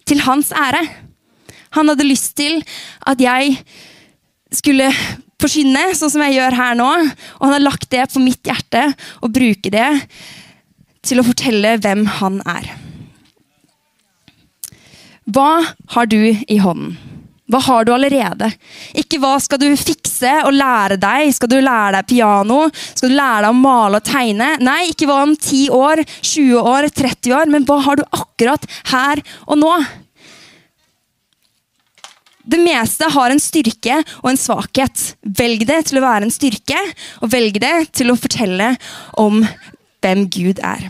til 0.09 0.21
hans 0.25 0.49
ære. 0.57 0.81
Han 1.77 1.91
hadde 1.91 2.07
lyst 2.07 2.35
til 2.39 2.61
at 3.09 3.21
jeg 3.21 3.57
skulle 4.55 4.89
forsyne, 5.39 5.89
sånn 5.95 6.11
som 6.11 6.23
jeg 6.25 6.39
gjør 6.39 6.57
her 6.59 6.77
nå. 6.79 6.89
Og 7.39 7.47
han 7.47 7.55
har 7.57 7.65
lagt 7.65 7.89
det 7.93 8.05
på 8.11 8.21
mitt 8.23 8.43
hjerte 8.45 8.89
og 9.21 9.33
bruke 9.35 9.71
det 9.73 9.89
til 11.05 11.21
å 11.21 11.27
fortelle 11.27 11.77
hvem 11.81 12.05
han 12.19 12.41
er. 12.49 12.73
Hva 15.29 15.51
har 15.93 16.09
du 16.09 16.19
i 16.25 16.57
hånden? 16.57 16.97
Hva 17.49 17.59
har 17.65 17.85
du 17.85 17.89
allerede? 17.95 18.51
Ikke 19.01 19.17
hva 19.21 19.31
skal 19.41 19.57
du 19.61 19.71
fikse 19.77 20.29
og 20.45 20.53
lære 20.53 20.99
deg? 21.01 21.31
Skal 21.33 21.49
du 21.49 21.57
lære 21.57 21.95
deg 21.97 22.09
piano? 22.11 22.59
Skal 22.77 23.09
du 23.09 23.15
lære 23.17 23.47
deg 23.47 23.55
å 23.55 23.57
male 23.57 24.01
og 24.01 24.05
tegne? 24.05 24.51
Nei, 24.61 24.91
ikke 24.91 25.07
hva 25.09 25.23
om 25.25 25.33
10 25.33 25.73
år, 25.73 26.03
20 26.21 26.59
år, 26.61 26.89
30 26.93 27.33
år, 27.39 27.49
men 27.49 27.65
hva 27.65 27.79
har 27.87 27.97
du 27.97 28.05
akkurat 28.05 28.69
her 28.91 29.23
og 29.47 29.57
nå? 29.63 29.73
Det 32.49 32.57
meste 32.61 33.09
har 33.13 33.29
en 33.29 33.41
styrke 33.41 33.99
og 34.23 34.31
en 34.31 34.39
svakhet. 34.39 35.03
Velg 35.21 35.67
det 35.69 35.83
til 35.89 35.99
å 35.99 36.05
være 36.05 36.25
en 36.25 36.33
styrke, 36.33 36.79
og 37.21 37.29
velg 37.33 37.59
det 37.61 37.75
til 37.93 38.09
å 38.09 38.17
fortelle 38.17 38.71
om 39.21 39.43
hvem 40.01 40.25
Gud 40.33 40.61
er. 40.65 40.87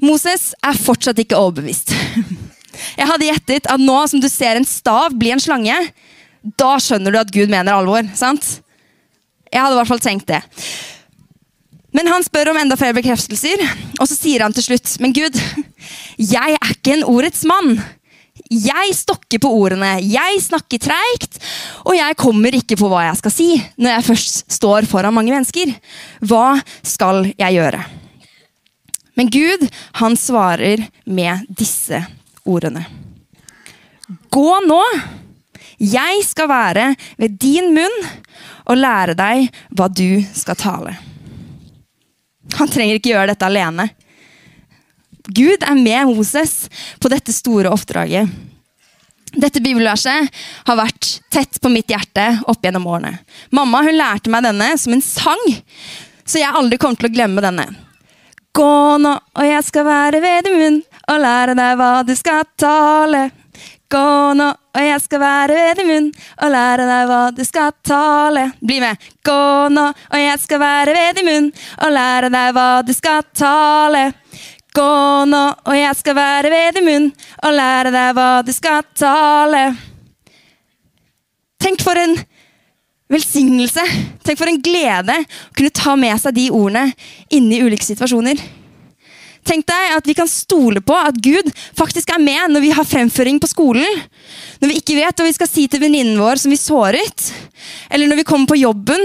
Moses 0.00 0.50
er 0.64 0.80
fortsatt 0.80 1.20
ikke 1.20 1.38
overbevist. 1.38 1.92
Jeg 2.96 3.08
hadde 3.08 3.26
gjettet 3.26 3.68
at 3.68 3.82
nå 3.82 3.96
som 4.08 4.20
du 4.22 4.28
ser 4.32 4.56
en 4.56 4.68
stav 4.68 5.12
bli 5.16 5.32
en 5.34 5.42
slange, 5.42 5.76
da 6.60 6.70
skjønner 6.80 7.12
du 7.12 7.18
at 7.20 7.32
Gud 7.34 7.52
mener 7.52 7.76
alvor. 7.76 8.06
sant? 8.16 8.60
Jeg 9.50 9.60
hadde 9.60 9.76
i 9.76 9.80
hvert 9.80 9.90
fall 9.90 10.02
tenkt 10.02 10.30
det. 10.30 10.40
Men 11.96 12.08
han 12.08 12.24
spør 12.24 12.52
om 12.52 12.60
enda 12.60 12.78
flere 12.78 12.96
bekreftelser, 12.96 13.60
og 13.98 14.06
så 14.06 14.14
sier 14.14 14.44
han 14.44 14.54
til 14.54 14.68
slutt 14.68 14.92
Men 15.02 15.14
Gud, 15.16 15.36
jeg 16.16 16.56
er 16.56 16.74
ikke 16.76 16.94
en 16.94 17.08
ordets 17.10 17.42
mann. 17.48 17.80
Jeg 18.48 18.94
stokker 18.96 19.40
på 19.42 19.50
ordene, 19.52 19.98
jeg 20.02 20.40
snakker 20.42 20.80
treigt, 20.82 21.38
og 21.84 21.94
jeg 21.96 22.16
kommer 22.18 22.54
ikke 22.56 22.78
på 22.80 22.88
hva 22.90 23.04
jeg 23.08 23.18
skal 23.20 23.34
si 23.34 23.48
når 23.76 23.94
jeg 23.96 24.06
først 24.08 24.44
står 24.56 24.88
foran 24.90 25.16
mange 25.16 25.34
mennesker. 25.34 25.74
Hva 26.24 26.60
skal 26.86 27.28
jeg 27.34 27.58
gjøre? 27.58 27.82
Men 29.18 29.30
Gud, 29.30 29.66
han 30.00 30.16
svarer 30.16 30.86
med 31.04 31.44
disse 31.58 32.00
ordene. 32.48 32.86
Gå 34.30 34.50
nå! 34.66 34.82
Jeg 35.80 36.24
skal 36.28 36.48
være 36.50 36.90
ved 37.16 37.38
din 37.40 37.70
munn 37.72 38.02
og 38.68 38.76
lære 38.76 39.14
deg 39.16 39.46
hva 39.76 39.86
du 39.88 40.20
skal 40.36 40.58
tale. 40.60 40.92
Han 42.58 42.68
trenger 42.68 42.98
ikke 42.98 43.14
gjøre 43.14 43.32
dette 43.32 43.48
alene. 43.48 43.86
Gud 45.30 45.62
er 45.62 45.78
med 45.78 46.10
Moses 46.10 46.64
på 47.00 47.10
dette 47.12 47.34
store 47.34 47.70
oppdraget. 47.70 48.30
Dette 49.30 49.62
bibelverset 49.62 50.26
har 50.66 50.78
vært 50.78 51.20
tett 51.30 51.60
på 51.62 51.70
mitt 51.70 51.90
hjerte 51.90 52.24
opp 52.50 52.64
gjennom 52.66 52.88
årene. 52.90 53.20
Mamma 53.54 53.84
hun 53.86 53.94
lærte 53.94 54.32
meg 54.32 54.42
denne 54.42 54.72
som 54.80 54.96
en 54.96 55.04
sang, 55.04 55.44
så 56.26 56.42
jeg 56.42 56.50
aldri 56.50 56.80
kommer 56.82 56.98
til 56.98 57.10
å 57.10 57.14
glemme 57.14 57.44
denne. 57.44 57.68
Gå 58.50 58.98
nå, 58.98 59.12
og 59.14 59.46
jeg 59.46 59.62
skal 59.62 59.86
være 59.86 60.20
ved 60.24 60.48
din 60.48 60.58
munn 60.58 60.80
og 61.12 61.20
lære 61.22 61.54
deg 61.54 61.76
hva 61.78 61.92
du 62.02 62.16
skal 62.18 62.42
tale. 62.58 63.28
Gå 63.90 64.34
nå, 64.38 64.48
og 64.50 64.82
jeg 64.86 65.02
skal 65.04 65.22
være 65.22 65.54
ved 65.54 65.78
din 65.78 65.88
munn 65.90 66.08
og 66.42 66.50
lære 66.54 66.88
deg 66.90 67.06
hva 67.10 67.20
du 67.34 67.44
skal 67.46 67.70
tale. 67.86 68.48
Bli 68.58 68.80
med. 68.82 69.06
Gå 69.26 69.44
nå, 69.74 69.86
og 69.94 70.18
jeg 70.18 70.42
skal 70.42 70.62
være 70.62 70.96
ved 70.98 71.20
din 71.20 71.30
munn 71.30 71.48
og 71.78 71.94
lære 71.94 72.32
deg 72.34 72.58
hva 72.58 72.68
du 72.86 72.92
skal 72.94 73.22
tale. 73.30 74.04
Gå 74.70 74.90
nå, 75.26 75.44
og 75.66 75.74
jeg 75.74 75.96
skal 75.98 76.14
være 76.14 76.50
ved 76.52 76.76
din 76.78 76.86
munn 76.86 77.08
og 77.42 77.56
lære 77.56 77.90
deg 77.94 78.12
hva 78.14 78.28
du 78.46 78.52
skal 78.54 78.84
tale. 78.94 79.64
Tenk 81.60 81.82
for 81.82 81.98
en 81.98 82.14
velsignelse, 83.10 83.82
tenk 84.22 84.38
for 84.38 84.50
en 84.50 84.62
glede 84.62 85.16
å 85.26 85.58
kunne 85.58 85.74
ta 85.74 85.96
med 85.98 86.22
seg 86.22 86.36
de 86.38 86.46
ordene 86.54 86.92
inne 87.34 87.58
i 87.58 87.66
ulike 87.66 87.88
situasjoner. 87.88 88.38
Tenk 89.50 89.66
deg 89.66 89.96
at 89.96 90.06
vi 90.06 90.14
kan 90.14 90.28
stole 90.30 90.82
på 90.84 90.94
at 90.94 91.18
Gud 91.24 91.48
faktisk 91.74 92.12
er 92.14 92.22
med 92.22 92.52
når 92.52 92.62
vi 92.62 92.72
har 92.76 92.86
fremføring 92.86 93.40
på 93.42 93.48
skolen. 93.50 94.02
Når 94.60 94.70
vi 94.70 94.78
ikke 94.78 94.98
vet 95.00 95.16
hva 95.16 95.26
vi 95.26 95.34
skal 95.34 95.50
si 95.50 95.66
til 95.66 95.82
venninnen 95.82 96.20
vår 96.20 96.38
som 96.42 96.52
vi 96.52 96.60
såret. 96.60 97.30
Eller 97.90 98.06
når 98.06 98.20
vi 98.20 98.28
kommer 98.28 98.52
på 98.52 98.60
jobben 98.60 99.02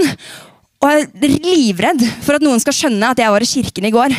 og 0.84 0.90
er 0.92 1.06
livredd 1.40 2.04
for 2.22 2.36
at 2.36 2.44
noen 2.44 2.60
skal 2.62 2.76
skjønne 2.76 3.10
at 3.10 3.22
jeg 3.22 3.32
var 3.32 3.42
i 3.42 3.54
kirken 3.56 3.88
i 3.88 3.94
går. 3.96 4.14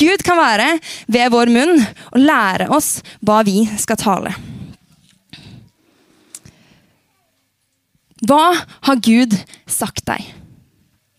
Gud 0.00 0.22
kan 0.24 0.38
være 0.40 0.68
ved 1.12 1.32
vår 1.32 1.50
munn 1.52 1.80
og 1.80 2.22
lære 2.22 2.70
oss 2.72 3.00
hva 3.20 3.42
vi 3.44 3.66
skal 3.80 4.00
tale. 4.00 4.32
Hva 8.24 8.52
har 8.86 9.00
Gud 9.04 9.36
sagt 9.68 10.04
deg? 10.08 10.24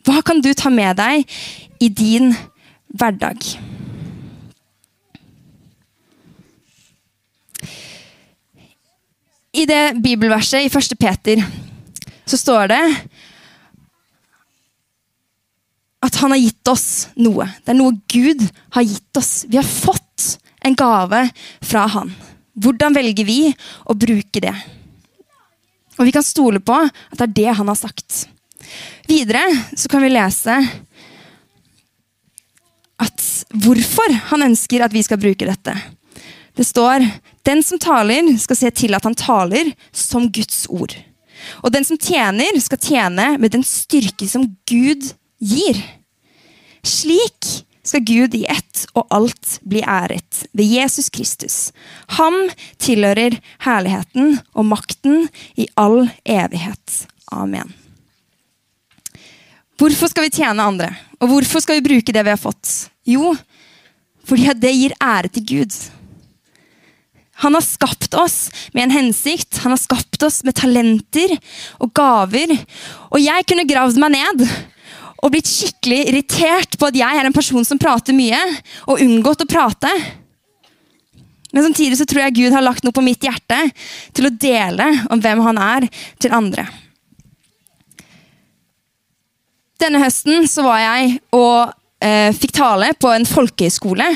Hva 0.06 0.22
kan 0.26 0.42
du 0.42 0.52
ta 0.58 0.70
med 0.74 0.98
deg 0.98 1.26
i 1.82 1.90
din 1.90 2.34
hverdag? 2.98 3.38
I 9.52 9.66
det 9.68 9.82
bibelverset 10.02 10.64
i 10.64 10.70
1. 10.72 10.98
Peter 10.98 11.42
så 12.26 12.38
står 12.40 12.72
det 12.72 12.84
at 16.02 16.18
han 16.22 16.34
har 16.34 16.42
gitt 16.42 16.68
oss 16.72 17.08
noe. 17.16 17.46
Det 17.62 17.74
er 17.74 17.78
noe 17.78 17.98
Gud 18.10 18.44
har 18.74 18.86
gitt 18.86 19.18
oss. 19.18 19.46
Vi 19.48 19.60
har 19.60 19.68
fått 19.68 20.38
en 20.66 20.76
gave 20.78 21.28
fra 21.62 21.86
han. 21.94 22.14
Hvordan 22.62 22.96
velger 22.98 23.26
vi 23.26 23.40
å 23.86 23.96
bruke 23.98 24.42
det? 24.44 24.54
Og 26.00 26.08
vi 26.08 26.14
kan 26.16 26.26
stole 26.26 26.62
på 26.64 26.78
at 26.82 27.18
det 27.20 27.28
er 27.28 27.36
det 27.38 27.58
han 27.60 27.70
har 27.70 27.78
sagt. 27.78 28.26
Videre 29.10 29.44
så 29.78 29.90
kan 29.92 30.04
vi 30.04 30.12
lese 30.14 30.58
at 33.02 33.28
hvorfor 33.64 34.14
han 34.32 34.46
ønsker 34.50 34.84
at 34.86 34.94
vi 34.94 35.04
skal 35.06 35.22
bruke 35.22 35.48
dette. 35.48 35.76
Det 36.58 36.66
står 36.68 37.06
den 37.48 37.64
som 37.66 37.80
taler, 37.82 38.28
skal 38.38 38.58
se 38.58 38.70
til 38.84 38.98
at 38.98 39.06
han 39.08 39.18
taler 39.18 39.72
som 39.96 40.28
Guds 40.34 40.66
ord. 40.70 40.94
Og 41.66 41.72
den 41.74 41.86
som 41.88 41.98
tjener, 41.98 42.58
skal 42.62 42.82
tjene 42.82 43.32
med 43.42 43.54
den 43.56 43.64
styrke 43.66 44.28
som 44.30 44.46
Gud 44.70 45.08
gir. 45.42 45.82
Slik 46.86 47.66
skal 47.84 48.06
Gud 48.06 48.36
i 48.38 48.46
ett 48.50 48.86
og 48.94 49.08
alt 49.14 49.58
bli 49.68 49.82
æret 49.82 50.46
ved 50.54 50.70
Jesus 50.70 51.10
Kristus. 51.10 51.58
Ham 52.18 52.38
tilhører 52.82 53.40
herligheten 53.66 54.38
og 54.54 54.68
makten 54.70 55.28
i 55.58 55.68
all 55.76 56.06
evighet. 56.26 57.06
Amen. 57.32 57.74
Hvorfor 59.82 60.12
skal 60.12 60.28
vi 60.28 60.36
tjene 60.38 60.62
andre? 60.62 60.92
Og 61.18 61.32
hvorfor 61.32 61.64
skal 61.64 61.80
vi 61.80 61.88
bruke 61.90 62.14
det 62.14 62.22
vi 62.26 62.34
har 62.34 62.42
fått? 62.42 62.70
Jo, 63.08 63.34
fordi 64.30 64.54
det 64.62 64.76
gir 64.78 64.94
ære 65.02 65.32
til 65.34 65.48
Gud. 65.50 65.78
Han 67.42 67.58
har 67.58 67.66
skapt 67.66 68.14
oss 68.14 68.52
med 68.76 68.84
en 68.84 68.94
hensikt. 68.94 69.64
Han 69.64 69.74
har 69.74 69.82
skapt 69.82 70.22
oss 70.24 70.44
med 70.46 70.54
talenter 70.60 71.34
og 71.82 71.90
gaver. 71.98 72.54
Og 73.10 73.18
jeg 73.24 73.48
kunne 73.50 73.66
gravd 73.66 73.98
meg 74.04 74.14
ned 74.14 74.46
og 75.22 75.34
blitt 75.34 75.50
skikkelig 75.50 76.02
irritert 76.10 76.78
på 76.80 76.90
at 76.90 76.98
jeg 76.98 77.20
er 77.20 77.28
en 77.28 77.36
person 77.36 77.66
som 77.66 77.80
prater 77.82 78.16
mye, 78.18 78.40
og 78.90 79.02
unngått 79.04 79.46
å 79.46 79.50
prate. 79.50 79.92
Men 81.52 81.68
samtidig 81.68 82.00
så 82.00 82.08
tror 82.08 82.26
jeg 82.26 82.38
Gud 82.40 82.56
har 82.56 82.64
lagt 82.66 82.86
noe 82.86 82.96
på 82.96 83.04
mitt 83.06 83.24
hjerte 83.26 83.60
til 84.16 84.30
å 84.30 84.34
dele 84.34 84.88
om 85.12 85.22
hvem 85.22 85.44
han 85.46 85.60
er, 85.62 85.90
til 86.22 86.34
andre. 86.34 86.66
Denne 89.82 90.02
høsten 90.02 90.46
så 90.50 90.64
var 90.66 90.82
jeg 90.82 91.16
og 91.34 91.72
eh, 92.06 92.30
fikk 92.38 92.54
tale 92.60 92.92
på 93.02 93.10
en 93.14 93.26
folkehøyskole 93.26 94.08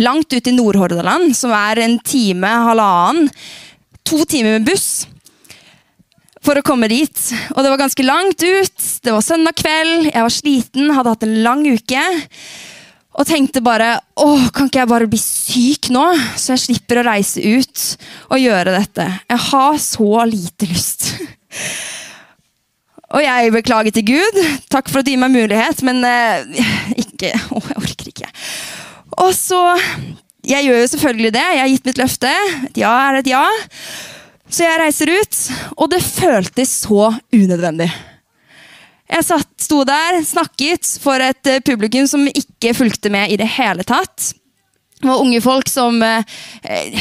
langt 0.00 0.32
ute 0.32 0.50
i 0.50 0.56
Nordhordaland, 0.56 1.34
som 1.36 1.52
er 1.56 1.84
en 1.84 1.98
time, 2.04 2.52
halvannen, 2.68 3.28
to 4.04 4.24
timer 4.24 4.58
med 4.58 4.68
buss 4.68 5.04
for 6.44 6.58
å 6.58 6.64
komme 6.64 6.88
dit. 6.90 7.22
Og 7.54 7.62
det 7.62 7.72
var 7.72 7.80
ganske 7.82 8.06
langt 8.06 8.42
ut. 8.42 8.88
Det 9.04 9.14
var 9.14 9.24
søndag 9.24 9.56
kveld, 9.60 10.10
jeg 10.10 10.26
var 10.26 10.34
sliten, 10.34 10.92
hadde 10.96 11.14
hatt 11.14 11.26
en 11.26 11.40
lang 11.44 11.64
uke. 11.68 12.04
Og 13.20 13.26
tenkte 13.26 13.62
bare 13.64 13.96
åh, 14.22 14.46
kan 14.54 14.70
ikke 14.70 14.84
jeg 14.84 14.90
bare 14.92 15.08
bli 15.10 15.18
syk 15.20 15.90
nå, 15.92 16.04
så 16.38 16.54
jeg 16.54 16.64
slipper 16.64 17.00
å 17.00 17.06
reise 17.10 17.42
ut 17.42 17.86
og 18.30 18.38
gjøre 18.40 18.76
dette. 18.76 19.06
Jeg 19.28 19.44
har 19.50 19.80
så 19.82 20.10
lite 20.30 20.68
lyst. 20.70 21.10
Og 23.10 23.24
jeg 23.24 23.50
beklager 23.54 23.94
til 23.94 24.06
Gud. 24.12 24.38
Takk 24.70 24.88
for 24.88 25.02
at 25.02 25.08
du 25.08 25.10
gir 25.10 25.20
meg 25.20 25.34
mulighet, 25.34 25.82
men 25.86 25.98
eh, 26.06 26.62
ikke 27.02 27.34
Å, 27.56 27.62
jeg 27.72 27.82
orker 27.82 28.12
ikke. 28.12 28.30
Og 29.20 29.34
så 29.34 29.58
Jeg 30.46 30.64
gjør 30.64 30.78
jo 30.80 30.90
selvfølgelig 30.94 31.32
det. 31.34 31.42
Jeg 31.42 31.60
har 31.60 31.72
gitt 31.74 31.88
mitt 31.90 31.98
løfte. 32.00 32.30
Et 32.70 32.78
ja 32.80 32.94
er 33.10 33.18
et 33.18 33.28
ja. 33.28 33.42
Så 34.50 34.64
jeg 34.64 34.80
reiser 34.82 35.10
ut, 35.14 35.40
og 35.78 35.90
det 35.92 36.00
føltes 36.02 36.72
så 36.82 37.12
unødvendig. 37.30 37.86
Jeg 39.10 39.26
satt, 39.26 39.50
sto 39.62 39.82
der, 39.86 40.20
snakket 40.26 40.86
for 41.02 41.22
et 41.22 41.50
eh, 41.50 41.62
publikum 41.66 42.06
som 42.10 42.26
ikke 42.26 42.74
fulgte 42.78 43.10
med 43.10 43.30
i 43.30 43.38
det 43.38 43.48
hele 43.56 43.86
tatt. 43.86 44.32
Det 45.00 45.08
var 45.08 45.22
unge 45.22 45.40
folk 45.42 45.70
som 45.70 45.96
eh, 46.04 46.26
eh, 46.62 46.98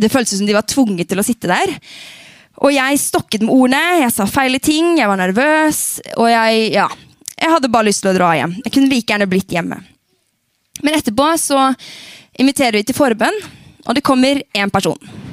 Det 0.00 0.12
føltes 0.12 0.38
som 0.38 0.48
de 0.48 0.56
var 0.56 0.68
tvunget 0.68 1.10
til 1.10 1.20
å 1.20 1.26
sitte 1.26 1.50
der. 1.50 1.72
Og 2.64 2.72
jeg 2.72 3.00
stokket 3.02 3.44
med 3.44 3.52
ordene, 3.52 4.04
jeg 4.04 4.14
sa 4.14 4.28
feile 4.30 4.60
ting, 4.62 4.94
jeg 5.00 5.10
var 5.10 5.20
nervøs. 5.20 5.82
Og 6.16 6.30
jeg, 6.30 6.70
ja, 6.76 6.86
jeg 7.34 7.52
hadde 7.56 7.72
bare 7.72 7.88
lyst 7.90 8.04
til 8.04 8.12
å 8.12 8.16
dra 8.16 8.32
hjem. 8.38 8.56
Jeg 8.64 8.76
kunne 8.76 8.92
like 8.92 9.12
gjerne 9.12 9.28
blitt 9.28 9.52
hjemme. 9.56 9.80
Men 10.84 10.96
etterpå 10.96 11.32
så 11.40 11.66
inviterer 12.40 12.80
vi 12.80 12.88
til 12.88 12.96
forbønn, 12.96 13.36
og 13.84 13.96
det 13.96 14.04
kommer 14.06 14.40
én 14.56 14.72
person. 14.72 15.23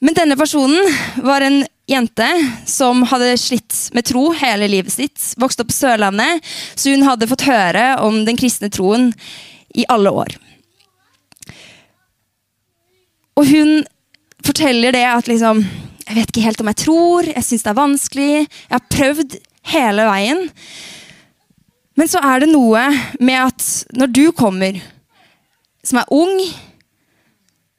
Men 0.00 0.14
denne 0.14 0.36
personen 0.36 0.96
var 1.24 1.40
en 1.40 1.62
jente 1.88 2.26
som 2.68 3.02
hadde 3.08 3.36
slitt 3.40 3.76
med 3.96 4.04
tro 4.04 4.28
hele 4.36 4.68
livet 4.68 4.92
sitt. 4.92 5.22
Vokste 5.40 5.64
opp 5.64 5.70
på 5.70 5.76
Sørlandet, 5.76 6.44
så 6.74 6.92
hun 6.92 7.06
hadde 7.06 7.28
fått 7.30 7.46
høre 7.48 7.86
om 8.04 8.24
den 8.26 8.36
kristne 8.36 8.68
troen 8.72 9.12
i 9.76 9.86
alle 9.92 10.12
år. 10.12 10.36
Og 13.36 13.48
hun 13.48 13.72
forteller 14.46 14.94
det 14.96 15.04
at 15.08 15.28
liksom 15.28 15.64
Jeg 16.06 16.14
vet 16.14 16.30
ikke 16.30 16.44
helt 16.44 16.60
om 16.62 16.68
jeg 16.70 16.78
tror, 16.84 17.26
jeg 17.26 17.42
syns 17.42 17.64
det 17.64 17.70
er 17.72 17.78
vanskelig. 17.80 18.34
Jeg 18.46 18.70
har 18.70 18.90
prøvd 18.94 19.32
hele 19.72 20.04
veien. 20.06 20.44
Men 21.98 22.10
så 22.12 22.20
er 22.22 22.44
det 22.44 22.52
noe 22.52 22.84
med 23.18 23.40
at 23.40 23.64
når 23.98 24.12
du 24.14 24.22
kommer, 24.30 24.78
som 25.82 25.98
er 25.98 26.12
ung, 26.14 26.36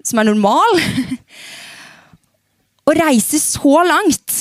som 0.04 0.20
er 0.20 0.28
normal, 0.28 0.82
og 2.88 2.96
reiser 2.96 3.42
så 3.44 3.82
langt 3.84 4.36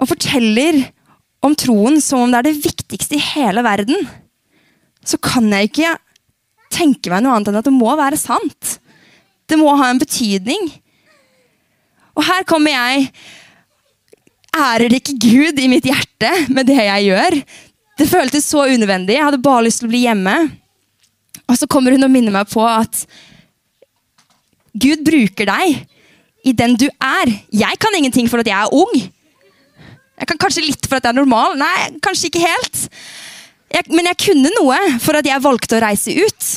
og 0.00 0.08
forteller 0.08 0.82
om 1.44 1.56
troen 1.56 1.98
som 2.04 2.24
om 2.24 2.32
det 2.32 2.40
er 2.40 2.48
det 2.50 2.64
viktigste 2.64 3.16
i 3.16 3.24
hele 3.32 3.64
verden, 3.64 3.96
så 5.04 5.16
kan 5.20 5.48
jeg 5.48 5.70
ikke 5.70 5.94
tenke 6.72 7.12
meg 7.12 7.24
noe 7.24 7.36
annet 7.36 7.50
enn 7.50 7.60
at 7.60 7.68
det 7.68 7.74
må 7.74 7.92
være 7.98 8.20
sant. 8.20 8.76
Det 9.48 9.58
må 9.58 9.72
ha 9.80 9.88
en 9.90 10.00
betydning. 10.00 10.68
Og 12.14 12.24
her 12.26 12.44
kommer 12.48 12.74
jeg. 12.74 13.08
Ærer 14.50 14.96
ikke 14.98 15.16
Gud 15.22 15.60
i 15.62 15.68
mitt 15.70 15.86
hjerte 15.88 16.30
med 16.52 16.68
det 16.68 16.78
jeg 16.82 17.10
gjør? 17.10 17.36
Det 18.00 18.08
føltes 18.08 18.48
så 18.50 18.66
unødvendig. 18.68 19.16
Jeg 19.16 19.26
hadde 19.26 19.42
bare 19.42 19.64
lyst 19.66 19.82
til 19.82 19.88
å 19.88 19.92
bli 19.92 20.04
hjemme. 20.04 20.36
Og 21.48 21.58
så 21.58 21.68
kommer 21.70 21.94
hun 21.94 22.06
og 22.06 22.12
minner 22.12 22.34
meg 22.34 22.50
på 22.50 22.62
at 22.66 23.04
Gud 24.80 25.02
bruker 25.06 25.48
deg 25.50 25.80
i 26.46 26.54
den 26.56 26.76
du 26.80 26.86
er. 26.88 27.32
Jeg 27.52 27.80
kan 27.80 27.96
ingenting 27.96 28.28
for 28.30 28.42
at 28.42 28.48
jeg 28.48 28.56
er 28.56 28.74
ung. 28.74 28.94
Jeg 30.20 30.28
kan 30.28 30.40
kanskje 30.40 30.66
litt 30.66 30.86
for 30.86 30.98
at 30.98 31.06
jeg 31.06 31.14
er 31.14 31.20
normal. 31.20 31.56
Nei, 31.60 31.90
kanskje 32.04 32.28
ikke 32.28 32.44
helt. 32.44 32.86
Jeg, 33.70 33.86
men 33.92 34.08
jeg 34.10 34.20
kunne 34.26 34.52
noe 34.58 34.78
for 35.00 35.16
at 35.16 35.28
jeg 35.28 35.44
valgte 35.44 35.78
å 35.78 35.84
reise 35.84 36.14
ut. 36.16 36.48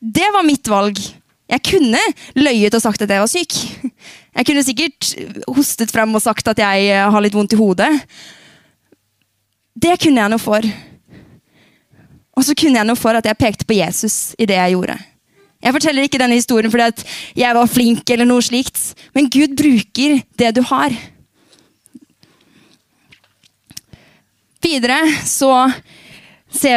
Det 0.00 0.28
var 0.34 0.46
mitt 0.46 0.68
valg. 0.70 1.00
Jeg 1.46 1.62
kunne 1.62 2.00
løyet 2.38 2.74
og 2.74 2.82
sagt 2.82 3.02
at 3.02 3.12
jeg 3.12 3.22
var 3.22 3.30
syk. 3.30 3.56
Jeg 4.36 4.48
kunne 4.50 4.64
sikkert 4.66 5.12
hostet 5.56 5.92
frem 5.94 6.10
og 6.12 6.20
sagt 6.20 6.48
at 6.50 6.58
jeg 6.60 6.90
eh, 6.90 7.06
har 7.08 7.22
litt 7.24 7.32
vondt 7.32 7.54
i 7.56 7.60
hodet. 7.60 7.88
Det 9.72 9.94
kunne 10.02 10.20
jeg 10.20 10.32
noe 10.32 10.42
for. 10.42 10.66
Og 12.36 12.44
så 12.44 12.52
kunne 12.58 12.76
jeg 12.76 12.88
noe 12.88 13.00
for 13.00 13.16
at 13.16 13.24
jeg 13.24 13.40
pekte 13.40 13.64
på 13.68 13.78
Jesus 13.78 14.34
i 14.36 14.48
det 14.48 14.58
jeg 14.58 14.74
gjorde. 14.76 14.98
Jeg 15.66 15.74
forteller 15.74 16.06
ikke 16.06 16.20
denne 16.22 16.38
historien 16.38 16.70
fordi 16.70 17.06
jeg 17.34 17.54
var 17.56 17.66
flink, 17.66 18.06
eller 18.14 18.28
noe 18.28 18.44
slikt, 18.44 18.78
men 19.16 19.26
Gud 19.34 19.56
bruker 19.58 20.20
det 20.38 20.52
du 20.54 20.62
har. 20.68 20.94
Videre 24.62 25.00
så 25.26 25.50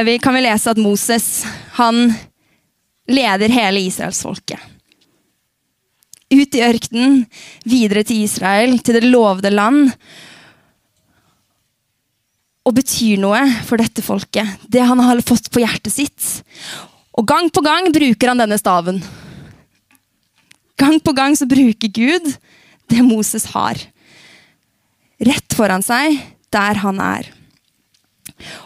vi, 0.06 0.18
kan 0.22 0.34
vi 0.34 0.42
lese 0.42 0.74
at 0.74 0.82
Moses 0.82 1.46
han 1.78 2.10
leder 3.10 3.54
hele 3.54 3.86
israelsfolket. 3.86 4.58
Ut 6.30 6.58
i 6.58 6.66
ørkenen, 6.66 7.24
videre 7.66 8.04
til 8.06 8.26
Israel, 8.26 8.78
til 8.82 9.00
det 9.00 9.08
lovede 9.08 9.50
land. 9.54 9.94
Og 12.66 12.76
betyr 12.78 13.22
noe 13.22 13.40
for 13.66 13.82
dette 13.82 14.04
folket, 14.06 14.58
det 14.70 14.86
han 14.86 15.02
har 15.02 15.22
fått 15.26 15.50
på 15.54 15.62
hjertet 15.64 15.94
sitt. 15.94 16.30
Og 17.20 17.28
gang 17.28 17.50
på 17.52 17.64
gang 17.66 17.90
bruker 17.92 18.32
han 18.32 18.40
denne 18.40 18.58
staven. 18.60 19.02
Gang 20.80 21.02
på 21.04 21.12
gang 21.12 21.36
så 21.36 21.48
bruker 21.50 21.92
Gud 21.92 22.30
det 22.90 23.04
Moses 23.04 23.50
har. 23.52 23.80
Rett 25.20 25.56
foran 25.56 25.84
seg, 25.84 26.16
der 26.54 26.80
han 26.80 27.02
er. 27.04 27.28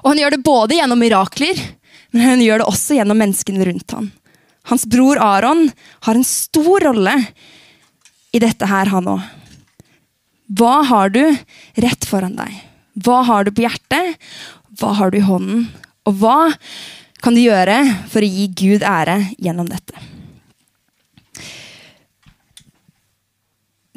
Og 0.04 0.12
han 0.12 0.22
gjør 0.22 0.36
det 0.36 0.46
både 0.46 0.78
gjennom 0.78 1.02
mirakler, 1.02 1.58
men 2.14 2.28
han 2.28 2.44
gjør 2.46 2.62
det 2.62 2.70
også 2.70 3.00
gjennom 3.00 3.18
menneskene 3.24 3.66
rundt 3.66 3.96
ham. 3.98 4.12
Hans 4.70 4.86
bror 4.86 5.18
Aron 5.20 5.66
har 6.06 6.16
en 6.16 6.28
stor 6.28 6.86
rolle 6.86 7.16
i 8.34 8.42
dette 8.44 8.70
her, 8.70 8.92
han 8.94 9.10
òg. 9.16 9.24
Hva 10.54 10.84
har 10.86 11.10
du 11.10 11.24
rett 11.82 12.06
foran 12.06 12.38
deg? 12.38 12.54
Hva 13.02 13.24
har 13.26 13.48
du 13.48 13.56
på 13.56 13.66
hjertet? 13.66 14.22
Hva 14.78 14.94
har 15.00 15.10
du 15.10 15.18
i 15.18 15.26
hånden? 15.26 15.66
Og 16.06 16.22
hva 16.22 16.52
kan 17.24 17.36
du 17.36 17.40
gjøre 17.40 17.78
for 18.12 18.20
å 18.20 18.28
gi 18.28 18.50
Gud 18.52 18.84
ære 18.84 19.16
gjennom 19.40 19.70
dette? 19.70 19.96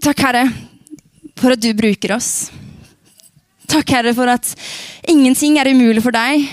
Takk, 0.07 0.21
Herre, 0.23 0.45
for 1.35 1.57
at 1.57 1.62
du 1.62 1.73
bruker 1.75 2.15
oss. 2.15 2.53
Takk, 3.67 3.91
Herre, 3.91 4.12
for 4.15 4.31
at 4.31 4.53
ingenting 5.11 5.57
er 5.59 5.73
umulig 5.73 6.05
for 6.05 6.15
deg, 6.15 6.45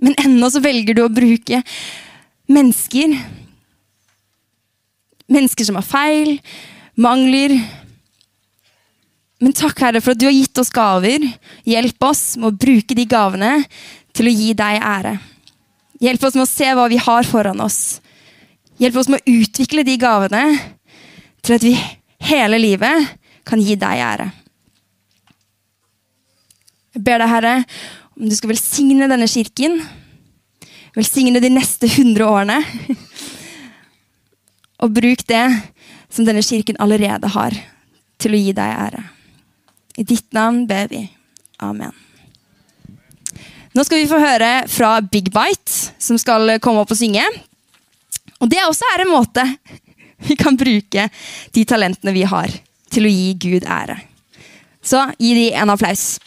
men 0.00 0.16
ennå 0.22 0.48
så 0.48 0.62
velger 0.64 0.96
du 0.96 1.02
å 1.04 1.12
bruke 1.12 1.60
mennesker. 2.48 3.12
Mennesker 5.32 5.68
som 5.68 5.76
har 5.76 5.84
feil, 5.84 6.38
mangler. 6.96 7.52
Men 9.44 9.52
takk, 9.58 9.76
Herre, 9.84 10.00
for 10.00 10.16
at 10.16 10.22
du 10.22 10.24
har 10.30 10.34
gitt 10.34 10.56
oss 10.62 10.72
gaver. 10.72 11.28
Hjelp 11.68 12.08
oss 12.08 12.24
med 12.38 12.48
å 12.48 12.60
bruke 12.64 12.96
de 12.96 13.04
gavene 13.10 13.52
til 14.16 14.32
å 14.32 14.34
gi 14.34 14.56
deg 14.56 14.80
ære. 14.80 15.14
Hjelp 16.02 16.24
oss 16.26 16.34
med 16.34 16.46
å 16.46 16.50
se 16.50 16.66
hva 16.74 16.88
vi 16.90 16.98
har 16.98 17.26
foran 17.28 17.62
oss. 17.62 18.00
Hjelp 18.82 18.96
oss 18.98 19.10
med 19.12 19.22
å 19.22 19.34
utvikle 19.38 19.84
de 19.86 19.94
gavene 20.02 20.44
til 21.46 21.56
at 21.56 21.66
vi 21.66 21.76
hele 22.26 22.58
livet 22.58 23.12
kan 23.46 23.62
gi 23.62 23.76
deg 23.78 24.02
ære. 24.02 24.28
Jeg 26.92 27.04
ber 27.06 27.22
deg, 27.22 27.30
Herre, 27.30 27.54
om 28.18 28.26
du 28.28 28.34
skal 28.36 28.50
velsigne 28.52 29.08
denne 29.10 29.30
kirken. 29.30 29.78
Velsigne 30.98 31.40
de 31.40 31.52
neste 31.54 31.88
hundre 31.94 32.26
årene. 32.28 32.58
Og 34.82 34.92
bruk 34.92 35.22
det 35.30 35.46
som 36.12 36.26
denne 36.26 36.42
kirken 36.44 36.76
allerede 36.82 37.30
har, 37.32 37.54
til 38.18 38.34
å 38.34 38.42
gi 38.42 38.52
deg 38.58 38.78
ære. 38.88 39.06
I 40.02 40.04
ditt 40.08 40.32
navn 40.34 40.64
ber 40.66 40.90
vi. 40.90 41.06
Amen. 41.62 41.94
Nå 43.72 43.84
skal 43.88 44.02
vi 44.02 44.08
få 44.10 44.18
høre 44.20 44.50
fra 44.68 44.98
Big 45.00 45.30
Bite, 45.32 45.92
som 45.96 46.18
skal 46.20 46.58
komme 46.60 46.82
opp 46.82 46.92
og 46.92 46.98
synge. 46.98 47.24
Og 48.42 48.50
det 48.52 48.60
også 48.66 48.84
er 48.92 49.04
en 49.04 49.12
måte 49.14 49.46
vi 50.28 50.36
kan 50.36 50.58
bruke 50.60 51.06
de 51.56 51.64
talentene 51.68 52.12
vi 52.12 52.26
har, 52.28 52.52
til 52.92 53.08
å 53.08 53.12
gi 53.12 53.30
Gud 53.40 53.64
ære. 53.64 53.96
Så 54.84 55.06
gi 55.16 55.32
de 55.38 55.46
en 55.56 55.72
applaus. 55.72 56.18